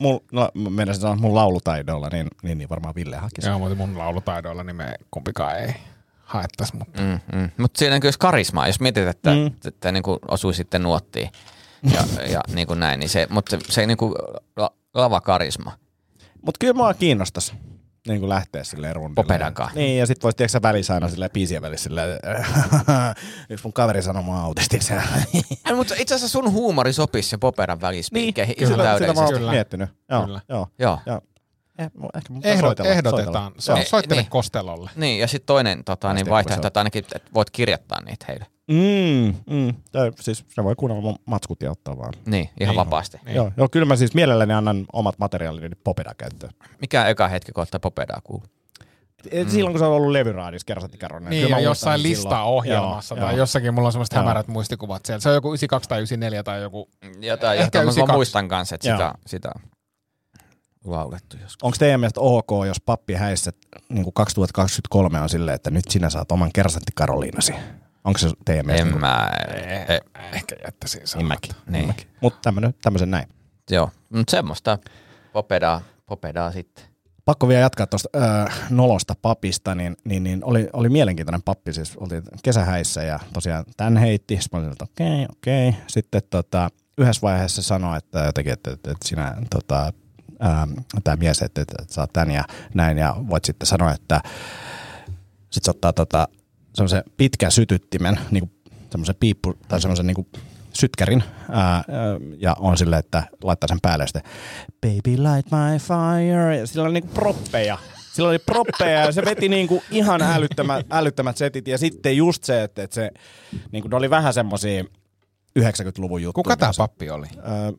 [0.00, 3.48] Mul, no, mä menisin sanoa, että mun laulutaidolla, niin, niin, niin varmaan Ville hakisi.
[3.48, 5.74] Joo, mutta mun laulutaidoilla niin me kumpikaan ei
[6.30, 7.50] haettaisi, mutta Mm, mm.
[7.58, 9.46] Mutta siinä on kyllä karismaa, jos mietit, että, Mm.
[9.46, 11.30] että, että niin osui sitten nuottiin
[11.94, 14.14] ja, ja niin kuin näin, niin se, mutta se, se niin kuin
[14.56, 15.72] la, lava karisma.
[16.44, 17.52] Mutta kyllä mua kiinnostaisi
[18.08, 19.14] niin kuin lähteä silleen rundille.
[19.14, 19.78] Popedan kanssa.
[19.78, 22.18] Niin, ja sit vois tiedätkö välissä aina silleen biisien välissä silleen,
[23.50, 24.92] yksi mun kaveri sanoi mua autistiksi.
[25.66, 29.14] Ei, mutta itse asiassa sun huumori sopisi sen popedan välispiikkeihin Niin, kyllä, ihan sitä mä
[29.14, 29.44] täydellisesti.
[29.44, 29.88] oon miettinyt.
[30.10, 30.40] Joo, Kyllä.
[30.48, 30.68] joo.
[30.78, 30.98] Joo.
[31.06, 31.20] joo.
[31.80, 33.52] Eh, ehkä mun Ehdot, soitella, ehdotetaan.
[33.52, 33.88] So, soitella.
[33.88, 34.30] soittele Niin.
[34.30, 34.90] Kostelolle.
[34.96, 38.46] Niin, ja sitten toinen tota, niin vaihtoehto, että ainakin että voit kirjoittaa niitä heille.
[38.70, 39.74] Mm, mm.
[39.92, 42.12] Tai siis se voi kuunnella mun matskut ja ottaa vaan.
[42.26, 42.76] Niin, ihan Niin.
[42.76, 43.18] vapaasti.
[43.24, 43.36] Niin.
[43.36, 46.52] Joo, joo, kyllä mä siis mielelläni annan omat materiaalini Popeda käyttöön.
[46.80, 48.46] Mikä eka hetki, kun ottaa popedaa kuuluu?
[49.44, 49.50] Mm.
[49.50, 51.30] Silloin kun se on ollut levyraadissa kerrosattikarronen.
[51.30, 54.22] Niin, ja jossain listaa-ohjelmassa tai jossakin, mulla on semmoiset Joo.
[54.22, 55.20] hämärät muistikuvat siellä.
[55.20, 56.88] Se on joku 92 tai 94 tai joku.
[57.20, 58.12] Jotain, Ehkä jota mä 92.
[58.14, 59.12] muistan kanssa, että sitä, Joo.
[59.26, 59.50] sitä
[60.84, 61.62] laulettu joskus.
[61.62, 63.50] Onko teidän mielestä ok, jos pappi häissä
[63.88, 67.52] niin 2023 on silleen, että nyt sinä saat oman kersatti Karoliinasi?
[68.04, 68.88] Onko se teidän mielestä?
[68.94, 70.00] En mä, Eh, e,
[70.32, 71.28] Ehkä jättäisin Niin sanoa.
[71.28, 71.54] mäkin.
[71.66, 71.94] Niin.
[72.20, 73.28] Mutta tämmöisen näin.
[73.70, 74.78] joo, mutta semmoista
[75.32, 76.84] popedaa, popedaa sitten.
[77.24, 78.08] Pakko vielä jatkaa tuosta
[78.46, 83.64] äh, nolosta papista, niin, niin, niin oli, oli mielenkiintoinen pappi, siis oltiin kesähäissä ja tosiaan
[83.76, 85.74] tämän heitti, sitten okei, okei.
[85.86, 89.92] Sitten tota, yhdessä vaiheessa sanoi, että jotenkin, että, että, että sinä, tota,
[91.04, 94.20] tämä mies, että, että, että saat tämän ja näin, ja voit sitten sanoa, että
[95.50, 96.28] sitten se ottaa tota,
[96.74, 100.26] semmoisen pitkän sytyttimen, niin kuin semmoisen piippu, tai semmoisen niin kuin
[100.72, 101.84] sytkärin, ää, ää,
[102.38, 104.22] ja on silleen, että laittaa sen päälle sitten
[104.80, 107.78] Baby light my fire, ja sillä oli niinku proppeja.
[108.12, 111.68] Sillä oli proppeja ja se veti niinku ihan älyttömät, älyttömät setit.
[111.68, 113.10] Ja sitten just se, että, että se,
[113.72, 114.84] niinku, ne oli vähän semmosia
[115.58, 116.42] 90-luvun juttuja.
[116.44, 117.26] Kuka tämä pappi oli?
[117.36, 117.72] Öö,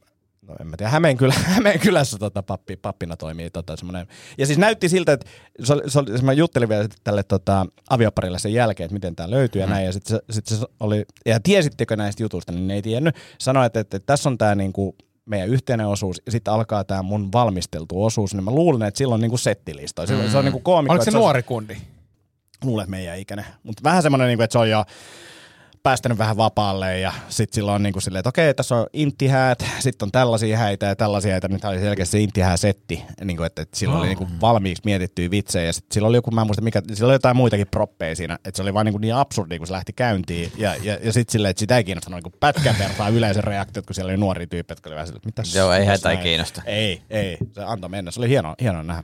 [0.47, 4.07] no en mä tiedä, Hämeenkylä, Hämeenkylässä tota, pappi, pappina toimii tota, semmoinen.
[4.37, 5.29] Ja siis näytti siltä, että
[5.63, 9.15] se oli, se oli, siis mä juttelin vielä tälle tota, avioparille sen jälkeen, että miten
[9.15, 9.85] tämä löytyy ja näin.
[9.85, 13.15] Ja sitten se, sit se oli, ja tiesittekö näistä jutuista, niin ne ei tiennyt.
[13.37, 17.01] Sanoi, että, että, että tässä on tämä niinku, meidän yhteinen osuus, ja sitten alkaa tämä
[17.03, 20.05] mun valmisteltu osuus, niin mä luulen, että silloin on niinku settilista.
[20.05, 20.31] Silloin, mm.
[20.31, 20.93] Se on niinku koomikko.
[20.93, 21.77] Oliko se on- nuori kundi?
[22.63, 23.45] luulen, että meidän ikäinen.
[23.63, 24.85] Mutta vähän semmoinen, niinku, että se on jo
[25.83, 29.65] päästänyt vähän vapaalle ja sitten silloin on niin kuin silleen, että okei, tässä on inttihäät,
[29.79, 31.47] sitten on tällaisia häitä ja tällaisia häitä.
[31.47, 35.31] Nyt oli selkeästi se inttihää-setti, niin kuin, että, että sillä oli niin kuin valmiiksi mietittyjä
[35.31, 38.15] vitsejä ja sitten sillä oli joku, mä en muista mikä, sillä oli jotain muitakin proppeja
[38.15, 40.97] siinä, että se oli vaan niin, kuin niin absurdi, kun se lähti käyntiin ja, ja,
[41.03, 44.17] ja sitten silleen, että sitä ei kiinnostanut niin pätkän vertaa yleisön reaktiot, kun siellä oli
[44.17, 46.61] nuoria tyyppejä, jotka oli vähän silleen, että mitä Joo, ei heitä ei kiinnosta.
[46.65, 48.11] Ei, ei, se antoi mennä.
[48.11, 49.03] Se oli hieno, hieno nähdä.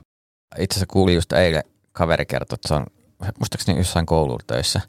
[0.58, 1.62] Itse asiassa kuulin just eilen,
[1.92, 2.86] kaveri kertoi, että se on
[3.38, 4.80] muistaakseni jossain koululla töissä.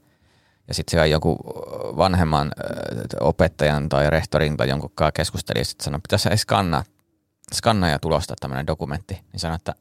[0.69, 1.37] Ja sitten siellä joku
[1.97, 2.51] vanhemman
[3.19, 6.83] opettajan tai rehtorin tai jonkun kanssa keskusteli ja sitten sanoi, pitäisi skannaa,
[7.53, 9.13] skannaa ja tulostaa tämmöinen dokumentti.
[9.13, 9.75] Niin sanoi, että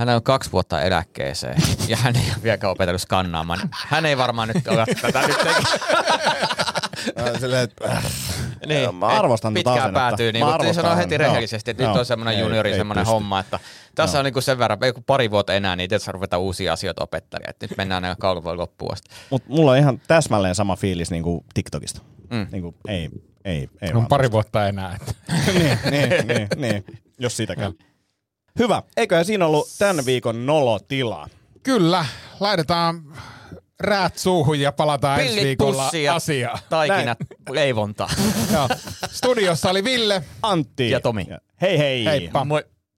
[0.00, 3.60] hän on kaksi vuotta eläkkeeseen ja hän ei ole vieläkään opetellut skannaamaan.
[3.70, 5.36] Hän ei varmaan nyt ole tätä nyt
[7.40, 8.02] silleen, että,
[8.66, 10.00] niin, Mä arvostan tota pitkään asennetta.
[10.00, 11.98] päätyy, niin mutta sanoo heti rehellisesti, että nyt Joo.
[11.98, 13.60] on semmoinen juniori semmoinen homma, että
[13.94, 14.20] tässä Joo.
[14.20, 17.66] on niinku sen verran, joku pari vuotta enää, niin tietysti ruveta uusia asioita opettelemaan, että
[17.66, 19.10] nyt mennään näin kalvoin loppuun asti.
[19.30, 22.00] Mutta mulla on ihan täsmälleen sama fiilis niin kuin TikTokista.
[22.30, 22.46] Mm.
[22.52, 23.10] Niin kuin, ei,
[23.44, 24.96] ei, ei On pari vuotta enää.
[25.00, 25.14] Että.
[25.58, 26.84] niin, niin, niin, niin,
[27.18, 27.72] jos siitäkään.
[28.58, 28.82] Hyvä.
[28.96, 31.28] Eiköhän siinä ollut tämän viikon nolotila.
[31.62, 32.06] Kyllä,
[32.40, 33.02] laitetaan
[33.80, 36.58] räät suuhun ja palataan ensi Pillit viikolla pussiin ja asiaan.
[36.68, 37.18] taikinat
[37.50, 38.08] leivontaa.
[38.52, 38.68] Joo.
[39.10, 40.22] Studiossa oli Ville.
[40.42, 40.90] Antti.
[40.90, 41.26] Ja Tomi.
[41.60, 42.04] Hei hei.
[42.04, 42.44] Heippa.
[42.44, 42.64] Moi.